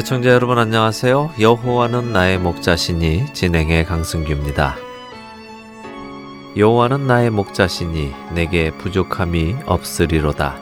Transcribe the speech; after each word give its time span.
애청자 0.00 0.30
여러분 0.30 0.56
안녕하세요. 0.56 1.34
여호와는 1.38 2.14
나의 2.14 2.38
목자시니 2.38 3.34
진행의 3.34 3.84
강승규입니다. 3.84 4.76
여호와는 6.56 7.06
나의 7.06 7.28
목자시니 7.28 8.10
내게 8.34 8.70
부족함이 8.70 9.56
없으리로다. 9.66 10.56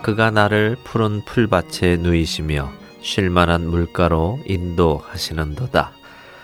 그가 0.00 0.30
나를 0.30 0.76
푸른 0.84 1.24
풀밭에 1.24 1.96
누이시며 1.96 2.70
쉴만한 3.00 3.66
물가로 3.66 4.38
인도하시는도다. 4.46 5.90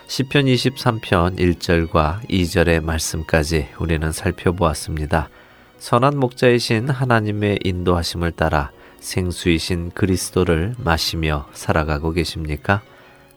시편 0.07 0.43
23편 0.43 1.39
1절과 1.39 2.27
2절의 2.29 2.83
말씀까지 2.83 3.69
우리는 3.79 4.11
살펴보았습니다. 4.11 5.29
선한 5.77 6.17
목자이신 6.17 6.89
하나님의 6.89 7.59
인도하심을 7.63 8.33
따라 8.33 8.71
생수이신 9.01 9.91
그리스도를 9.93 10.75
마시며 10.77 11.47
살아가고 11.53 12.13
계십니까? 12.13 12.81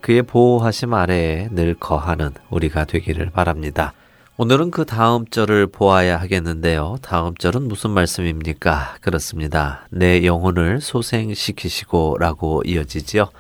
그의 0.01 0.23
보호하심 0.23 0.95
아래에 0.95 1.48
늘 1.51 1.75
거하는 1.75 2.31
우리가 2.51 2.84
되기를 2.84 3.31
바랍니다. 3.31 3.95
오늘은 4.37 4.70
그 4.70 4.85
다음 4.85 5.27
절을 5.27 5.69
보아야 5.69 6.20
하겠는데요. 6.20 6.97
다음 7.03 7.35
절은 7.37 7.69
무슨 7.69 7.91
말씀입니까? 7.91 8.97
그렇습니다. 9.01 9.87
내 9.91 10.25
영혼을 10.25 10.81
소생시키시고 10.81 12.19
라고 12.19 12.62
이어지지요. 12.67 13.31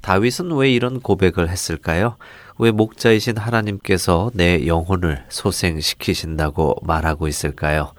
다윗은 0.00 0.52
왜 0.52 0.70
이런 0.72 1.00
고백을 1.00 1.48
했을까요? 1.48 2.16
왜 2.58 2.70
목자이신 2.70 3.38
하나님께서 3.38 4.30
내 4.34 4.66
영혼을 4.66 5.24
소생시키신다고 5.28 6.76
말하고 6.82 7.28
있을까요? 7.28 7.92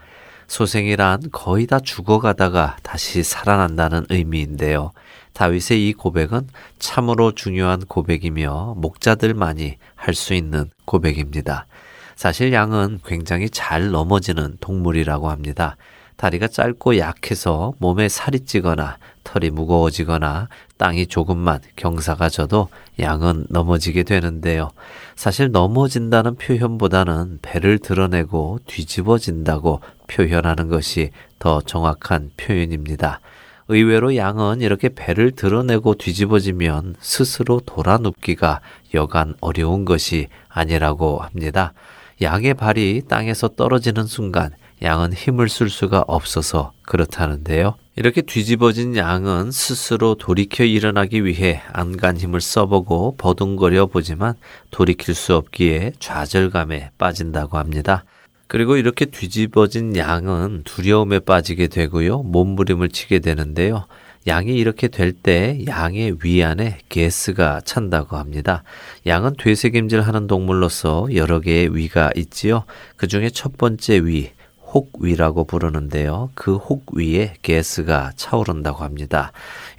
소생이란 0.51 1.29
거의 1.31 1.65
다 1.65 1.79
죽어가다가 1.79 2.75
다시 2.83 3.23
살아난다는 3.23 4.05
의미인데요. 4.09 4.91
다윗의 5.31 5.87
이 5.87 5.93
고백은 5.93 6.49
참으로 6.77 7.31
중요한 7.31 7.79
고백이며 7.85 8.73
목자들만이 8.75 9.77
할 9.95 10.13
수 10.13 10.33
있는 10.33 10.69
고백입니다. 10.83 11.67
사실 12.17 12.51
양은 12.51 12.99
굉장히 13.05 13.49
잘 13.49 13.91
넘어지는 13.91 14.57
동물이라고 14.59 15.29
합니다. 15.29 15.77
다리가 16.17 16.49
짧고 16.49 16.97
약해서 16.97 17.73
몸에 17.79 18.09
살이 18.09 18.41
찌거나 18.41 18.97
털이 19.23 19.51
무거워지거나 19.51 20.49
땅이 20.77 21.07
조금만 21.07 21.61
경사가 21.77 22.27
져도 22.27 22.67
양은 22.99 23.45
넘어지게 23.49 24.03
되는데요. 24.03 24.71
사실 25.15 25.51
넘어진다는 25.51 26.35
표현보다는 26.35 27.39
배를 27.41 27.79
드러내고 27.79 28.59
뒤집어진다고 28.67 29.79
표현하는 30.11 30.67
것이 30.67 31.11
더 31.39 31.61
정확한 31.61 32.31
표현입니다. 32.37 33.19
의외로 33.67 34.15
양은 34.15 34.61
이렇게 34.61 34.89
배를 34.89 35.31
드러내고 35.31 35.95
뒤집어지면 35.95 36.95
스스로 36.99 37.61
돌아눕기가 37.65 38.59
여간 38.93 39.33
어려운 39.39 39.85
것이 39.85 40.27
아니라고 40.49 41.19
합니다. 41.19 41.73
양의 42.21 42.55
발이 42.55 43.03
땅에서 43.07 43.47
떨어지는 43.49 44.05
순간 44.05 44.51
양은 44.81 45.13
힘을 45.13 45.47
쓸 45.47 45.69
수가 45.69 46.03
없어서 46.07 46.73
그렇다는데요. 46.83 47.75
이렇게 47.95 48.21
뒤집어진 48.21 48.95
양은 48.95 49.51
스스로 49.51 50.15
돌이켜 50.15 50.63
일어나기 50.63 51.23
위해 51.23 51.61
안간 51.71 52.17
힘을 52.17 52.41
써보고 52.41 53.15
버둥거려 53.17 53.87
보지만 53.87 54.33
돌이킬 54.71 55.13
수 55.13 55.35
없기에 55.35 55.93
좌절감에 55.99 56.91
빠진다고 56.97 57.57
합니다. 57.57 58.03
그리고 58.51 58.75
이렇게 58.75 59.05
뒤집어진 59.05 59.95
양은 59.95 60.63
두려움에 60.65 61.19
빠지게 61.19 61.67
되고요. 61.67 62.23
몸부림을 62.23 62.89
치게 62.89 63.19
되는데요. 63.19 63.85
양이 64.27 64.57
이렇게 64.57 64.89
될 64.89 65.13
때 65.13 65.63
양의 65.65 66.17
위 66.21 66.43
안에 66.43 66.79
게스가 66.89 67.61
찬다고 67.63 68.17
합니다. 68.17 68.63
양은 69.05 69.35
되새김질 69.39 70.01
하는 70.01 70.27
동물로서 70.27 71.15
여러 71.15 71.39
개의 71.39 71.73
위가 71.73 72.11
있지요. 72.17 72.65
그 72.97 73.07
중에 73.07 73.29
첫 73.29 73.57
번째 73.57 73.99
위, 74.03 74.31
혹위라고 74.73 75.45
부르는데요. 75.45 76.31
그 76.33 76.57
혹위에 76.57 77.35
가스가 77.41 78.11
차오른다고 78.17 78.83
합니다. 78.83 79.31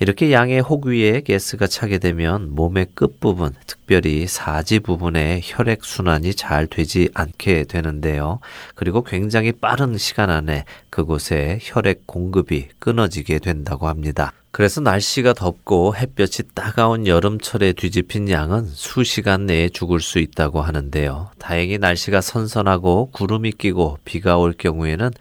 이렇게 0.02 0.32
양의 0.32 0.58
혹 0.62 0.86
위에 0.86 1.20
가스가 1.20 1.68
차게 1.68 1.98
되면 1.98 2.56
몸의 2.56 2.88
끝부분, 2.92 3.54
특별히 3.68 4.26
사지 4.26 4.80
부분에 4.80 5.40
혈액 5.44 5.84
순환이 5.84 6.34
잘 6.34 6.66
되지 6.66 7.08
않게 7.14 7.66
되는데요. 7.68 8.40
그리고 8.74 9.04
굉장히 9.04 9.52
빠른 9.52 9.96
시간 9.96 10.28
안에 10.28 10.64
그곳에 10.90 11.60
혈액 11.62 12.08
공급이 12.08 12.66
끊어지게 12.80 13.38
된다고 13.38 13.86
합니다. 13.86 14.32
그래서 14.50 14.80
날씨가 14.80 15.34
덥고 15.34 15.94
햇볕이 15.94 16.42
따가운 16.52 17.06
여름철에 17.06 17.72
뒤집힌 17.72 18.28
양은 18.28 18.66
수시간 18.66 19.46
내에 19.46 19.68
죽을 19.68 20.00
수 20.00 20.18
있다고 20.18 20.62
하는데요. 20.62 21.30
다행히 21.38 21.78
날씨가 21.78 22.22
선선하고 22.22 23.10
구름이 23.12 23.52
끼고 23.52 23.98
비가 24.04 24.36
올 24.36 24.52
경우에는 24.52 25.12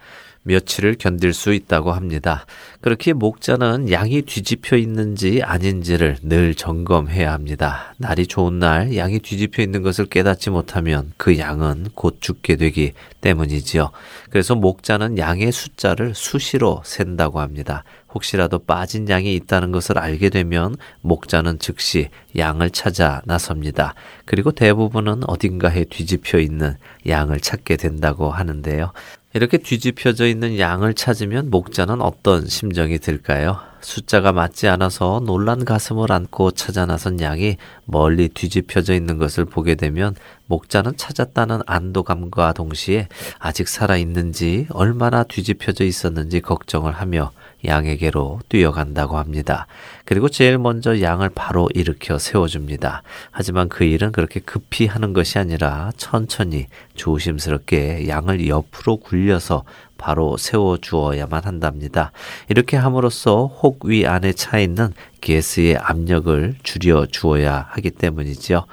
며칠을 0.44 0.96
견딜 0.98 1.32
수 1.32 1.52
있다고 1.52 1.92
합니다. 1.92 2.46
그렇게 2.80 3.12
목자는 3.12 3.90
양이 3.90 4.22
뒤집혀 4.22 4.76
있는지 4.76 5.40
아닌지를 5.42 6.16
늘 6.22 6.54
점검해야 6.54 7.32
합니다. 7.32 7.94
날이 7.98 8.26
좋은 8.26 8.58
날 8.58 8.96
양이 8.96 9.20
뒤집혀 9.20 9.62
있는 9.62 9.82
것을 9.82 10.06
깨닫지 10.06 10.50
못하면 10.50 11.12
그 11.16 11.38
양은 11.38 11.88
곧 11.94 12.18
죽게 12.20 12.56
되기 12.56 12.92
때문이지요. 13.20 13.90
그래서 14.30 14.54
목자는 14.56 15.18
양의 15.18 15.52
숫자를 15.52 16.14
수시로 16.14 16.82
센다고 16.84 17.40
합니다. 17.40 17.84
혹시라도 18.14 18.58
빠진 18.58 19.08
양이 19.08 19.34
있다는 19.34 19.72
것을 19.72 19.98
알게 19.98 20.28
되면 20.28 20.76
목자는 21.00 21.58
즉시 21.58 22.08
양을 22.36 22.70
찾아 22.70 23.22
나섭니다. 23.24 23.94
그리고 24.24 24.52
대부분은 24.52 25.22
어딘가에 25.26 25.84
뒤집혀 25.84 26.38
있는 26.38 26.76
양을 27.06 27.40
찾게 27.40 27.76
된다고 27.76 28.30
하는데요. 28.30 28.92
이렇게 29.34 29.56
뒤집혀져 29.56 30.26
있는 30.26 30.58
양을 30.58 30.92
찾으면 30.92 31.48
목자는 31.48 32.02
어떤 32.02 32.46
심정이 32.46 32.98
들까요? 32.98 33.60
숫자가 33.80 34.32
맞지 34.32 34.68
않아서 34.68 35.22
놀란 35.24 35.64
가슴을 35.64 36.12
안고 36.12 36.52
찾아 36.52 36.84
나선 36.84 37.18
양이 37.20 37.56
멀리 37.86 38.28
뒤집혀져 38.28 38.94
있는 38.94 39.18
것을 39.18 39.46
보게 39.46 39.74
되면 39.74 40.14
목자는 40.46 40.96
찾았다는 40.96 41.62
안도감과 41.66 42.52
동시에 42.52 43.08
아직 43.38 43.68
살아 43.68 43.96
있는지 43.96 44.66
얼마나 44.70 45.24
뒤집혀져 45.24 45.84
있었는지 45.84 46.40
걱정을 46.40 46.92
하며 46.92 47.32
양에게로 47.64 48.40
뛰어간다고 48.48 49.18
합니다. 49.18 49.66
그리고 50.04 50.28
제일 50.28 50.58
먼저 50.58 51.00
양을 51.00 51.30
바로 51.34 51.68
일으켜 51.74 52.18
세워줍니다. 52.18 53.02
하지만 53.30 53.68
그 53.68 53.84
일은 53.84 54.12
그렇게 54.12 54.40
급히 54.40 54.86
하는 54.86 55.12
것이 55.12 55.38
아니라 55.38 55.92
천천히 55.96 56.66
조심스럽게 56.94 58.08
양을 58.08 58.48
옆으로 58.48 58.96
굴려서 58.96 59.64
바로 59.98 60.36
세워 60.36 60.78
주어야만 60.78 61.44
한답니다. 61.44 62.10
이렇게 62.48 62.76
함으로써 62.76 63.46
혹 63.46 63.82
위 63.84 64.06
안에 64.06 64.32
차 64.32 64.58
있는 64.58 64.92
게스의 65.20 65.76
압력을 65.76 66.54
줄여 66.62 67.06
주어야 67.06 67.66
하기 67.70 67.90
때문이죠. 67.90 68.66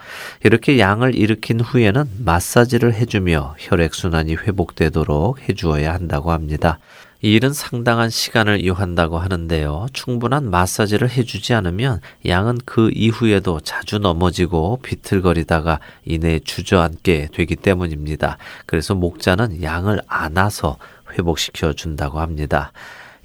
이렇게 0.44 0.80
양을 0.80 1.15
일으킨 1.15 1.59
후에는 1.59 2.06
마사지를 2.25 2.94
해주며 2.95 3.56
혈액순환이 3.59 4.35
회복되도록 4.35 5.47
해주어야 5.47 5.94
한다고 5.94 6.31
합니다. 6.31 6.80
이 7.21 7.33
일은 7.33 7.51
상당한 7.51 8.10
시간을 8.10 8.66
요한다고 8.66 9.18
하는데요. 9.18 9.88
충분한 9.92 10.50
마사지를 10.50 11.10
해주지 11.10 11.54
않으면 11.54 12.00
양은 12.25 12.60
그 12.63 12.92
이후에도 12.94 13.60
자주 13.60 14.00
넘어지고 14.00 14.80
비틀거리다가 14.83 15.81
이내 16.06 16.39
주저앉게 16.39 17.27
되기 17.33 17.57
때문입니다. 17.57 18.38
그래서 18.66 18.95
목자는 18.95 19.62
양을 19.62 20.01
안아서 20.07 20.77
회복시켜 21.12 21.74
준다고 21.74 22.21
합니다. 22.21 22.71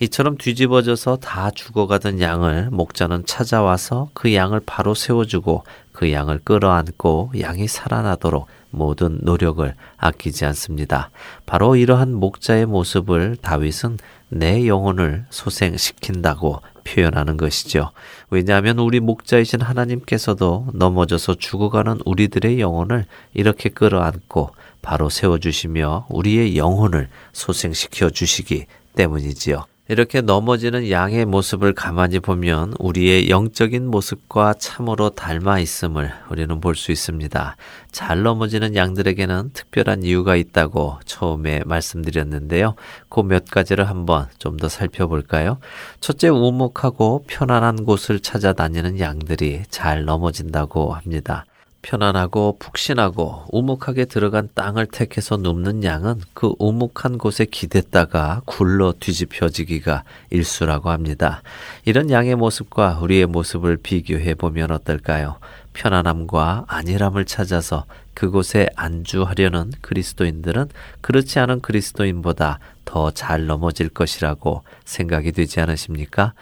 이처럼 0.01 0.39
뒤집어져서 0.39 1.19
다 1.19 1.53
죽어가던 1.53 2.21
양을 2.21 2.71
목자는 2.73 3.27
찾아와서 3.27 4.09
그 4.13 4.35
양을 4.35 4.61
바로 4.67 4.95
세워주고 4.95 5.63
그 5.95 6.11
양을 6.13 6.41
끌어안고 6.45 7.33
양이 7.41 7.69
살아나도록 7.69 8.49
모든 8.71 9.21
노력을 9.23 9.73
아끼지 9.97 10.45
않습니다. 10.47 11.11
바로 11.47 11.77
이러한 11.77 12.13
목자의 12.13 12.67
모습을 12.67 13.37
다윗은 13.41 13.99
내 14.29 14.67
영혼을 14.67 15.25
소생시킨다고 15.31 16.61
표현하는 16.83 17.37
것이죠. 17.37 17.93
왜냐하면 18.29 18.81
우리 18.81 18.99
목자이신 18.99 19.61
하나님께서도 19.61 20.67
넘어져서 20.75 21.37
죽어가는 21.37 22.01
우리들의 22.05 22.59
영혼을 22.59 23.07
이렇게 23.33 23.69
끌어안고 23.69 24.51
바로 24.83 25.09
세워주시며 25.09 26.09
우리의 26.11 26.57
영혼을 26.57 27.09
소생시켜 27.33 28.11
주시기 28.11 28.67
때문이지요. 28.97 29.65
이렇게 29.87 30.23
넘어지는 30.23 30.91
양의 30.91 31.27
모습을 31.27 31.75
가만히 31.75 32.19
보면 32.19 32.73
우리의 32.79 33.29
영적인 33.29 33.87
모습과 33.87 34.55
참으로 34.55 35.11
닮아 35.11 35.59
있음을 35.59 36.11
우리는 36.31 36.59
볼 36.61 36.75
수 36.75 36.91
있습니다. 36.91 37.57
잘 37.93 38.23
넘어지는 38.23 38.77
양들에게는 38.77 39.51
특별한 39.53 40.03
이유가 40.03 40.37
있다고 40.37 41.01
처음에 41.05 41.63
말씀드렸는데요. 41.67 42.77
그 43.11 43.21
몇 43.23 43.45
가지를 43.51 43.89
한번 43.91 44.27
좀 44.39 44.57
더 44.57 44.69
살펴볼까요? 44.71 45.59
첫째, 46.01 46.29
우묵하고 46.29 47.25
편안한 47.29 47.85
곳을 47.85 48.21
찾아다니는 48.21 49.01
양들이 49.01 49.65
잘 49.69 50.05
넘어진다고 50.07 50.95
합니다. 50.95 51.45
편안하고 51.85 52.57
푹신하고 52.59 53.45
우묵하게 53.53 54.07
들어간 54.07 54.49
땅을 54.55 54.87
택해서 54.87 55.37
눕는 55.37 55.85
양은 55.85 56.23
그 56.33 56.53
우묵한 56.59 57.19
곳에 57.19 57.45
기댔다가 57.45 58.41
굴러 58.47 58.95
뒤집혀지기가 58.99 60.03
일수라고 60.31 60.89
합니다. 60.89 61.43
이런 61.85 62.11
양의 62.11 62.37
모습과 62.37 63.01
우리의 63.03 63.27
모습을 63.27 63.77
비교해 63.77 64.35
보면 64.35 64.71
어떨까요? 64.71 65.37
편안함과 65.75 66.65
안일함을 66.69 67.27
찾아서 67.27 67.85
그곳에 68.15 68.69
안주하려는 68.77 69.73
그리스도인들은 69.83 70.69
그렇지 71.03 71.39
않은 71.41 71.61
그리스도인보다 71.61 72.61
더 72.87 73.11
잘 73.11 73.47
넘어질 73.47 73.89
것이라고 73.91 74.63
생각이 74.85 75.33
되지 75.33 75.61
않으십니까? 75.61 76.33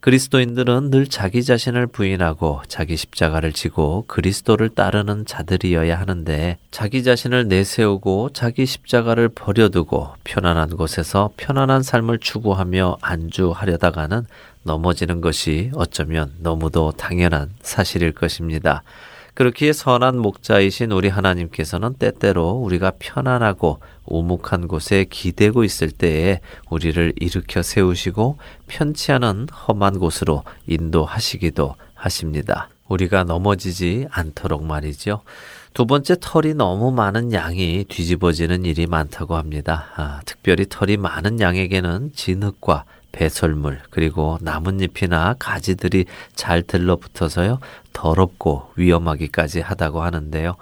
그리스도인들은 0.00 0.90
늘 0.90 1.08
자기 1.08 1.42
자신을 1.42 1.88
부인하고 1.88 2.62
자기 2.68 2.96
십자가를 2.96 3.52
지고 3.52 4.04
그리스도를 4.06 4.68
따르는 4.68 5.26
자들이어야 5.26 5.98
하는데 5.98 6.56
자기 6.70 7.02
자신을 7.02 7.48
내세우고 7.48 8.30
자기 8.32 8.64
십자가를 8.64 9.28
버려두고 9.28 10.10
편안한 10.22 10.76
곳에서 10.76 11.30
편안한 11.36 11.82
삶을 11.82 12.20
추구하며 12.20 12.98
안주하려다가는 13.00 14.24
넘어지는 14.62 15.20
것이 15.20 15.72
어쩌면 15.74 16.32
너무도 16.38 16.92
당연한 16.92 17.50
사실일 17.62 18.12
것입니다. 18.12 18.84
그렇기에 19.38 19.72
선한 19.72 20.18
목자이신 20.18 20.90
우리 20.90 21.08
하나님께서는 21.08 21.94
때때로 21.94 22.50
우리가 22.54 22.94
편안하고 22.98 23.78
우묵한 24.04 24.66
곳에 24.66 25.06
기대고 25.08 25.62
있을 25.62 25.92
때에 25.92 26.40
우리를 26.68 27.12
일으켜 27.20 27.62
세우시고 27.62 28.38
편치 28.66 29.12
않은 29.12 29.46
험한 29.68 30.00
곳으로 30.00 30.42
인도하시기도 30.66 31.76
하십니다. 31.94 32.68
우리가 32.88 33.22
넘어지지 33.22 34.08
않도록 34.10 34.64
말이죠. 34.64 35.20
두 35.72 35.86
번째 35.86 36.16
털이 36.20 36.54
너무 36.54 36.90
많은 36.90 37.32
양이 37.32 37.84
뒤집어지는 37.88 38.64
일이 38.64 38.88
많다고 38.88 39.36
합니다. 39.36 39.86
아, 39.94 40.20
특별히 40.24 40.66
털이 40.68 40.96
많은 40.96 41.38
양에게는 41.38 42.10
진흙과 42.12 42.86
배설물 43.18 43.80
그리고 43.90 44.38
나뭇잎이나 44.40 45.34
가지들이 45.40 46.04
잘 46.36 46.62
들러붙어서요 46.62 47.58
더럽고 47.92 48.70
위험하기까지 48.76 49.60
하다고 49.60 50.02
하는데요. 50.02 50.54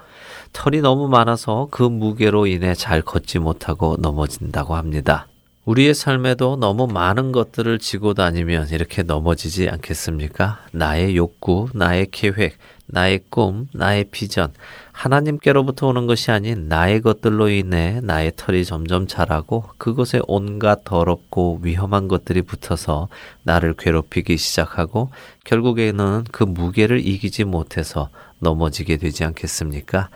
털이 0.55 0.81
너무 0.81 1.06
많아서 1.06 1.69
그 1.70 1.82
무게로 1.82 2.47
인해 2.47 2.75
잘 2.75 3.03
걷지 3.03 3.41
못하고 3.41 3.97
넘어진다고 3.99 4.75
합니다. 4.75 5.26
우리의 5.67 5.93
삶에도 5.94 6.56
너무 6.56 6.87
많은 6.87 7.32
것들을 7.32 7.79
지고 7.79 8.14
다니면 8.14 8.69
이렇게 8.70 9.03
넘어지지 9.03 9.69
않겠습니까? 9.69 10.61
나의 10.73 11.17
욕구, 11.17 11.69
나의 11.75 12.06
계획, 12.11 12.56
나의 12.86 13.20
꿈, 13.30 13.68
나의 13.72 14.06
비전, 14.10 14.52
하나님께로부터 14.92 15.88
오는 15.88 16.06
것이 16.06 16.30
아닌 16.30 16.68
나의 16.68 17.02
것들로 17.02 17.50
인해 17.50 18.00
나의 18.02 18.32
털이 18.36 18.64
점점 18.64 19.06
자라고 19.06 19.64
그것에 19.76 20.20
온갖 20.26 20.84
더럽고 20.84 21.60
위험한 21.62 22.08
것들이 22.08 22.42
붙어서 22.42 23.08
나를 23.42 23.74
괴롭히기 23.74 24.36
시작하고 24.38 25.10
결국에는 25.44 26.24
그 26.32 26.44
무게를 26.44 27.06
이기지 27.06 27.44
못해서 27.44 28.08
넘어지게 28.38 28.96
되지 28.96 29.24
않겠습니까? 29.24 30.08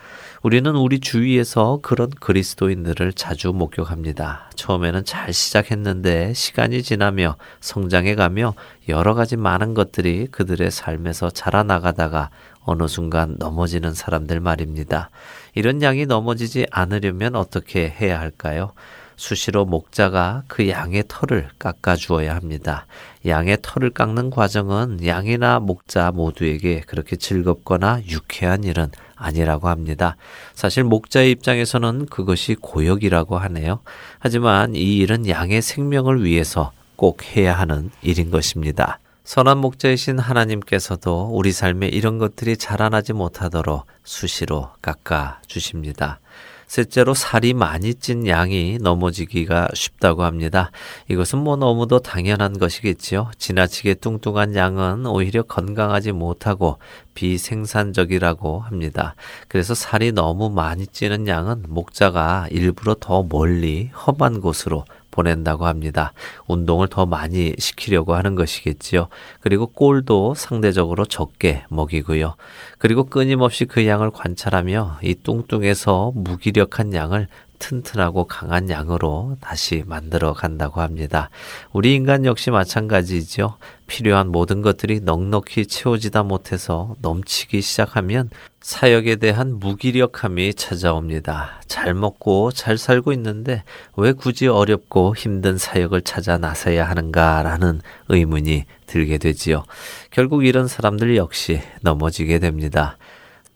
우리는 0.42 0.74
우리 0.74 1.00
주위에서 1.00 1.80
그런 1.82 2.08
그리스도인들을 2.08 3.12
자주 3.12 3.52
목격합니다. 3.52 4.50
처음에는 4.54 5.04
잘 5.04 5.34
시작했는데 5.34 6.32
시간이 6.32 6.82
지나며 6.82 7.36
성장해 7.60 8.14
가며 8.14 8.54
여러 8.88 9.14
가지 9.14 9.36
많은 9.36 9.74
것들이 9.74 10.28
그들의 10.30 10.70
삶에서 10.70 11.28
자라나가다가 11.30 12.30
어느 12.64 12.86
순간 12.88 13.36
넘어지는 13.38 13.94
사람들 13.94 14.40
말입니다. 14.40 15.10
이런 15.54 15.82
양이 15.82 16.06
넘어지지 16.06 16.66
않으려면 16.70 17.34
어떻게 17.36 17.88
해야 17.88 18.20
할까요? 18.20 18.72
수시로 19.16 19.66
목자가 19.66 20.44
그 20.48 20.68
양의 20.70 21.04
털을 21.06 21.50
깎아 21.58 21.96
주어야 21.96 22.34
합니다. 22.34 22.86
양의 23.26 23.58
털을 23.60 23.90
깎는 23.90 24.30
과정은 24.30 25.04
양이나 25.04 25.60
목자 25.60 26.10
모두에게 26.12 26.80
그렇게 26.80 27.16
즐겁거나 27.16 28.00
유쾌한 28.08 28.64
일은 28.64 28.88
아니라고 29.16 29.68
합니다. 29.68 30.16
사실 30.54 30.84
목자의 30.84 31.32
입장에서는 31.32 32.06
그것이 32.06 32.54
고역이라고 32.54 33.36
하네요. 33.36 33.80
하지만 34.18 34.74
이 34.74 34.96
일은 34.96 35.28
양의 35.28 35.60
생명을 35.60 36.24
위해서 36.24 36.72
꼭 36.96 37.36
해야 37.36 37.52
하는 37.52 37.90
일인 38.00 38.30
것입니다. 38.30 39.00
선한 39.30 39.58
목자이신 39.58 40.18
하나님께서도 40.18 41.30
우리 41.32 41.52
삶에 41.52 41.86
이런 41.86 42.18
것들이 42.18 42.56
자라나지 42.56 43.12
못하도록 43.12 43.86
수시로 44.02 44.70
깎아 44.82 45.40
주십니다. 45.46 46.18
셋째로 46.66 47.14
살이 47.14 47.54
많이 47.54 47.94
찐 47.94 48.26
양이 48.26 48.78
넘어지기가 48.80 49.68
쉽다고 49.72 50.24
합니다. 50.24 50.72
이것은 51.06 51.38
뭐 51.38 51.54
너무도 51.54 52.00
당연한 52.00 52.58
것이겠지요. 52.58 53.30
지나치게 53.38 53.94
뚱뚱한 53.94 54.56
양은 54.56 55.06
오히려 55.06 55.42
건강하지 55.44 56.10
못하고 56.10 56.78
비생산적이라고 57.14 58.58
합니다. 58.58 59.14
그래서 59.46 59.74
살이 59.74 60.10
너무 60.10 60.50
많이 60.50 60.88
찌는 60.88 61.28
양은 61.28 61.66
목자가 61.68 62.48
일부러 62.50 62.96
더 62.98 63.22
멀리 63.22 63.90
험한 63.94 64.40
곳으로 64.40 64.84
보낸다고 65.10 65.66
합니다. 65.66 66.12
운동을 66.46 66.88
더 66.88 67.06
많이 67.06 67.54
시키려고 67.58 68.14
하는 68.14 68.34
것이겠지요. 68.34 69.08
그리고 69.40 69.66
꼴도 69.66 70.34
상대적으로 70.34 71.04
적게 71.04 71.64
먹이고요. 71.68 72.34
그리고 72.78 73.04
끊임없이 73.04 73.64
그 73.64 73.86
양을 73.86 74.10
관찰하며 74.10 74.98
이 75.02 75.14
뚱뚱해서 75.14 76.12
무기력한 76.14 76.94
양을 76.94 77.28
튼튼하고 77.60 78.24
강한 78.24 78.68
양으로 78.68 79.36
다시 79.40 79.84
만들어 79.86 80.32
간다고 80.32 80.80
합니다. 80.80 81.30
우리 81.72 81.94
인간 81.94 82.24
역시 82.24 82.50
마찬가지죠. 82.50 83.56
필요한 83.86 84.28
모든 84.28 84.62
것들이 84.62 85.00
넉넉히 85.00 85.66
채워지다 85.66 86.24
못해서 86.24 86.94
넘치기 87.00 87.60
시작하면 87.60 88.30
사역에 88.60 89.16
대한 89.16 89.58
무기력함이 89.58 90.54
찾아옵니다. 90.54 91.60
잘 91.66 91.94
먹고 91.94 92.50
잘 92.52 92.78
살고 92.78 93.12
있는데 93.12 93.62
왜 93.96 94.12
굳이 94.12 94.48
어렵고 94.48 95.14
힘든 95.16 95.56
사역을 95.56 96.02
찾아 96.02 96.38
나서야 96.38 96.88
하는가라는 96.88 97.80
의문이 98.08 98.64
들게 98.86 99.18
되지요. 99.18 99.64
결국 100.10 100.44
이런 100.44 100.66
사람들 100.66 101.16
역시 101.16 101.60
넘어지게 101.82 102.38
됩니다. 102.38 102.96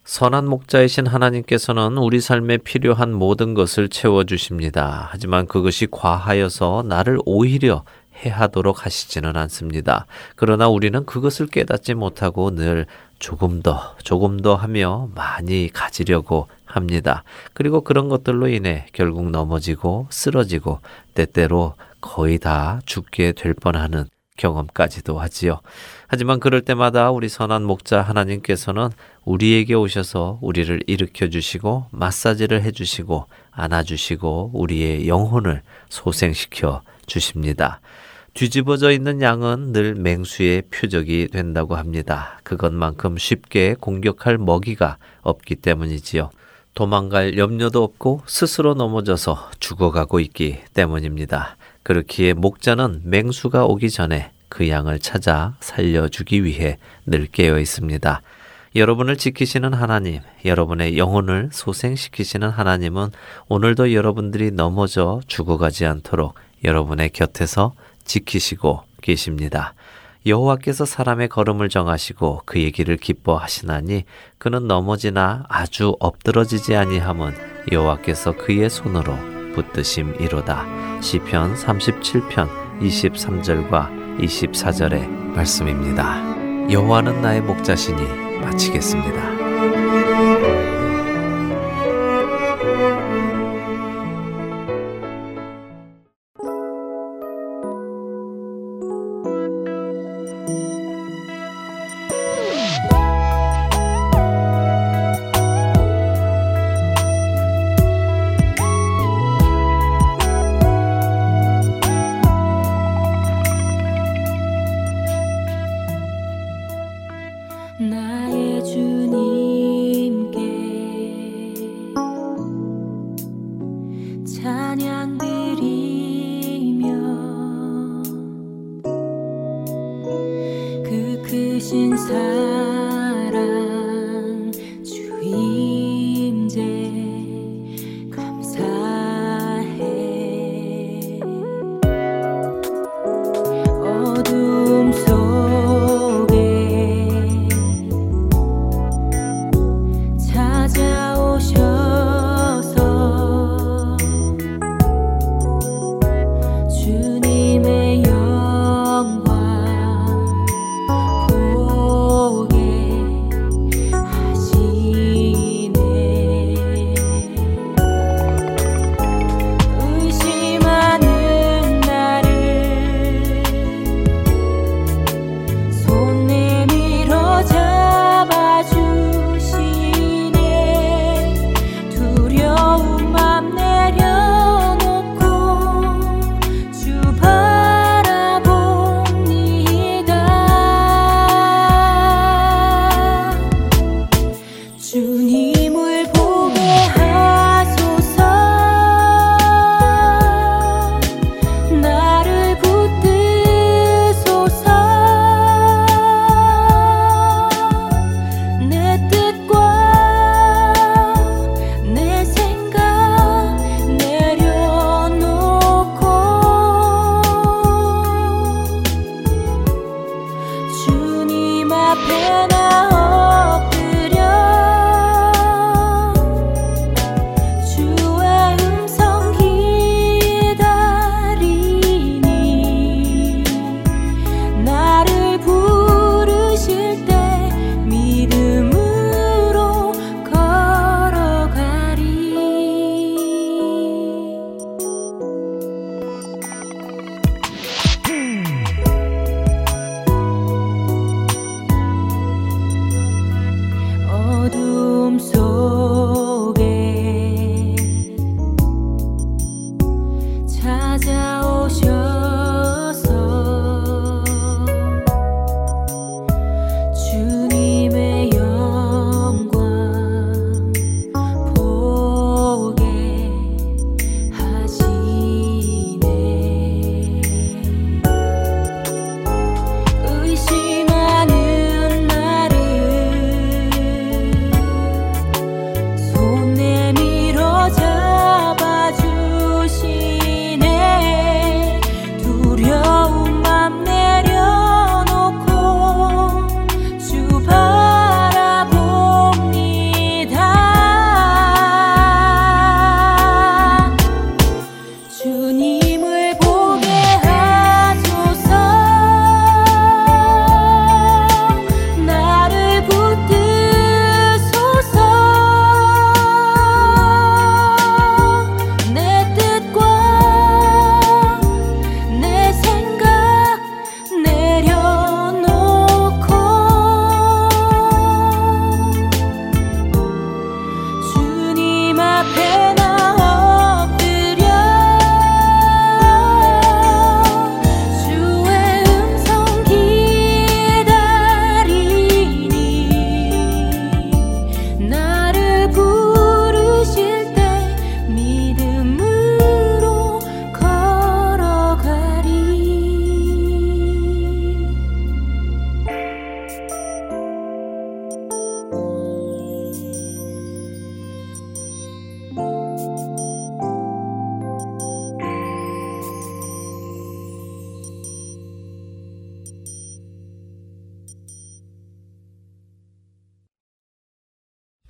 선한 0.05 0.47
목자이신 0.47 1.07
하나님께서는 1.07 1.97
우리 1.97 2.21
삶에 2.21 2.59
필요한 2.59 3.15
모든 3.15 3.55
것을 3.55 3.89
채워주십니다. 3.89 5.09
하지만 5.11 5.47
그것이 5.47 5.87
과하여서 5.91 6.85
나를 6.87 7.19
오히려 7.25 7.85
해하도록 8.23 8.85
하시지는 8.85 9.35
않습니다. 9.37 10.07
그러나 10.37 10.69
우리는 10.69 11.07
그것을 11.07 11.47
깨닫지 11.47 11.95
못하고 11.95 12.55
늘 12.55 12.87
조금 13.19 13.63
더, 13.63 13.97
조금 14.03 14.41
더 14.41 14.55
하며 14.55 15.09
많이 15.15 15.71
가지려고 15.73 16.49
합니다. 16.67 17.25
그리고 17.55 17.81
그런 17.81 18.11
것들로 18.11 18.49
인해 18.49 18.87
결국 18.93 19.31
넘어지고 19.31 20.09
쓰러지고 20.11 20.81
때때로 21.15 21.75
거의 22.03 22.39
다 22.39 22.81
죽게 22.85 23.33
될 23.33 23.55
뻔하는 23.55 24.05
경험까지도 24.37 25.19
하지요. 25.19 25.61
하지만 26.15 26.39
그럴 26.39 26.61
때마다 26.61 27.11
우리 27.11 27.29
선한 27.29 27.65
목자 27.65 28.01
하나님께서는 28.01 28.91
우리에게 29.25 29.75
오셔서 29.75 30.39
우리를 30.43 30.85
일으켜 30.87 31.29
주시고 31.29 31.87
마사지를 31.91 32.63
해 32.63 32.71
주시고 32.71 33.27
안아 33.51 33.83
주시고 33.83 34.53
우리의 34.55 35.09
영혼을 35.09 35.63
소생시켜 35.89 36.83
주십니다. 37.07 37.81
뒤집어져 38.33 38.93
있는 38.93 39.23
양은 39.23 39.73
늘 39.73 39.97
맹수의 39.97 40.63
표적이 40.71 41.31
된다고 41.33 41.75
합니다. 41.75 42.39
그것만큼 42.45 43.19
쉽게 43.19 43.75
공격할 43.81 44.39
먹이가 44.39 44.99
없기 45.23 45.57
때문이지요. 45.57 46.31
도망갈 46.77 47.39
염려도 47.39 47.83
없고 47.83 48.23
스스로 48.27 48.75
넘어져서 48.75 49.51
죽어가고 49.59 50.21
있기 50.21 50.61
때문입니다. 50.75 51.57
그렇기에 51.83 52.35
목자는 52.35 53.01
맹수가 53.03 53.65
오기 53.65 53.91
전에 53.91 54.31
그 54.55 54.69
양을 54.69 55.01
찾아 55.01 55.55
살려주기 55.59 56.45
위해 56.45 56.79
늘 57.07 57.27
깨어 57.27 57.59
있습니다. 57.59 58.23
여러분을 58.77 59.17
지키시는 59.17 59.75
하나님, 59.75 60.21
여러분의 60.45 60.97
영혼을 60.97 61.49
소생시키시는 61.53 62.51
하나님은 62.51 63.11
오늘도 63.49 63.93
여러분들이 63.93 64.53
넘어져 64.53 65.21
죽어가지 65.27 65.87
않도록 65.87 66.35
여러분의 66.63 67.11
곁에서 67.11 67.75
지키시고 68.05 68.83
계십니다. 69.03 69.75
여호와께서 70.25 70.85
사람의 70.85 71.31
걸음을 71.31 71.69
정하시고 71.69 72.43
그의 72.45 72.71
길을 72.71 72.97
기뻐하시나니 72.99 74.05
그는 74.39 74.69
넘어지나 74.69 75.47
아주 75.49 75.97
엎드러지지 75.99 76.77
아니함은 76.77 77.35
여호와께서 77.73 78.37
그의 78.37 78.71
손으로 78.71 79.17
붙드심이로다. 79.55 81.01
시편 81.01 81.55
37편 81.55 82.64
23절과 82.81 84.19
24절의 84.19 85.09
말씀입니다. 85.35 86.23
여호와는 86.71 87.21
나의 87.21 87.41
목자시니 87.43 88.01
마치겠습니다. 88.41 89.34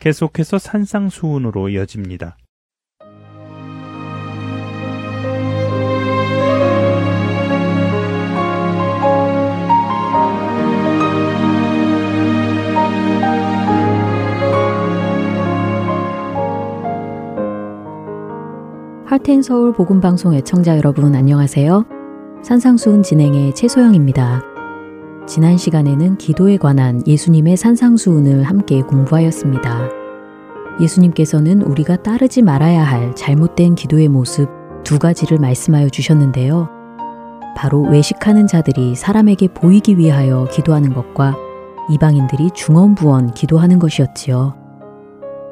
계속해서 0.05 0.59
산상수훈으로 0.59 1.71
이어집니다. 1.71 2.37
하텐 19.07 19.41
서울 19.41 19.73
복음 19.73 20.03
방송 20.03 20.35
애청자 20.35 20.77
여러분 20.77 21.15
안녕하세요. 21.15 21.87
산상수훈 22.43 23.03
진행의 23.03 23.55
최소영입니다. 23.55 24.54
지난 25.27 25.57
시간에는 25.57 26.19
기도에 26.19 26.59
관한 26.59 27.03
예수님의 27.07 27.57
산상수훈을 27.57 28.43
함께 28.43 28.83
공부하였습니다. 28.83 29.89
예수님께서는 30.81 31.63
우리가 31.63 32.03
따르지 32.03 32.43
말아야 32.43 32.83
할 32.83 33.15
잘못된 33.15 33.75
기도의 33.75 34.09
모습 34.09 34.49
두 34.85 34.99
가지를 34.99 35.39
말씀하여 35.39 35.89
주셨는데요. 35.89 36.69
바로 37.57 37.83
외식하는 37.83 38.47
자들이 38.47 38.97
사람에게 38.97 39.49
보이기 39.49 39.97
위하여 39.97 40.47
기도하는 40.53 40.93
것과 40.93 41.37
이방인들이 41.91 42.51
중언부언 42.53 43.33
기도하는 43.33 43.79
것이었지요. 43.79 44.55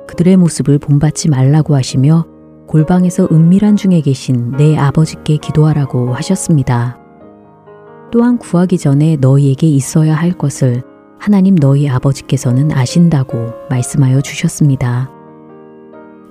그들의 0.06 0.36
모습을 0.36 0.78
본받지 0.78 1.30
말라고 1.30 1.74
하시며 1.76 2.26
골방에서 2.66 3.28
은밀한 3.32 3.76
중에 3.76 4.00
계신 4.02 4.52
내 4.52 4.76
아버지께 4.76 5.38
기도하라고 5.38 6.14
하셨습니다. 6.14 7.01
또한 8.12 8.36
구하기 8.36 8.76
전에 8.76 9.16
너희에게 9.16 9.66
있어야 9.66 10.14
할 10.14 10.32
것을 10.32 10.82
하나님 11.18 11.56
너희 11.56 11.88
아버지께서는 11.88 12.70
아신다고 12.70 13.52
말씀하여 13.70 14.20
주셨습니다. 14.20 15.10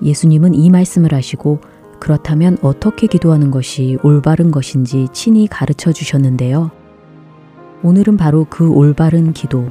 예수님은 0.03 0.53
이 0.53 0.69
말씀을 0.69 1.11
하시고 1.11 1.59
그렇다면 1.99 2.59
어떻게 2.61 3.07
기도하는 3.07 3.49
것이 3.49 3.97
올바른 4.03 4.51
것인지 4.51 5.07
친히 5.11 5.47
가르쳐 5.47 5.91
주셨는데요. 5.91 6.69
오늘은 7.81 8.15
바로 8.15 8.45
그 8.47 8.69
올바른 8.69 9.33
기도, 9.33 9.67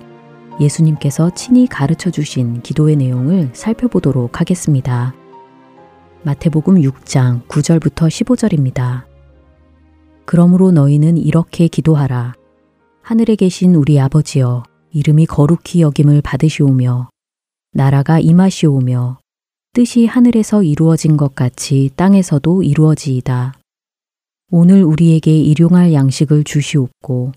예수님께서 0.61 1.31
친히 1.31 1.69
가르쳐 1.69 2.11
주신 2.11 2.61
기도의 2.63 2.97
내용을 2.97 3.51
살펴보도록 3.53 4.41
하겠습니다. 4.41 5.15
마태복음 6.25 6.75
6장 6.77 7.47
9절부터 7.47 8.09
15절입니다. 8.09 9.10
그러므로 10.31 10.71
너희는 10.71 11.19
이렇게 11.19 11.67
기도하라. 11.67 12.35
하늘에 13.03 13.35
계신 13.35 13.75
우리 13.75 13.99
아버지여, 13.99 14.63
이름이 14.93 15.27
거룩히 15.27 15.81
여김을 15.81 16.23
받으시오며, 16.23 17.11
나라가 17.73 18.21
임하시오며, 18.21 19.19
뜻이 19.73 20.07
하늘에서 20.07 20.63
이루어진 20.63 21.17
것 21.17 21.35
같이 21.35 21.91
땅에서도 21.97 22.63
이루어지이다. 22.63 23.59
오늘 24.53 24.85
우리에게 24.85 25.37
일용할 25.37 25.93
양식을 25.93 26.45
주시옵고, 26.45 27.33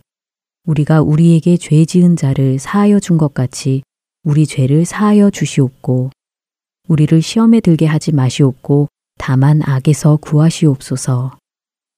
우리가 0.65 1.01
우리에게 1.01 1.57
죄 1.57 1.85
지은 1.85 2.15
자를 2.15 2.59
사하여 2.59 2.99
준 2.99 3.17
것 3.17 3.33
같이 3.33 3.81
우리 4.23 4.45
죄를 4.45 4.85
사하여 4.85 5.31
주시옵고, 5.31 6.11
우리를 6.87 7.19
시험에 7.23 7.59
들게 7.59 7.87
하지 7.87 8.11
마시옵고 8.11 8.87
다만 9.17 9.63
악에서 9.63 10.17
구하시옵소서. 10.17 11.31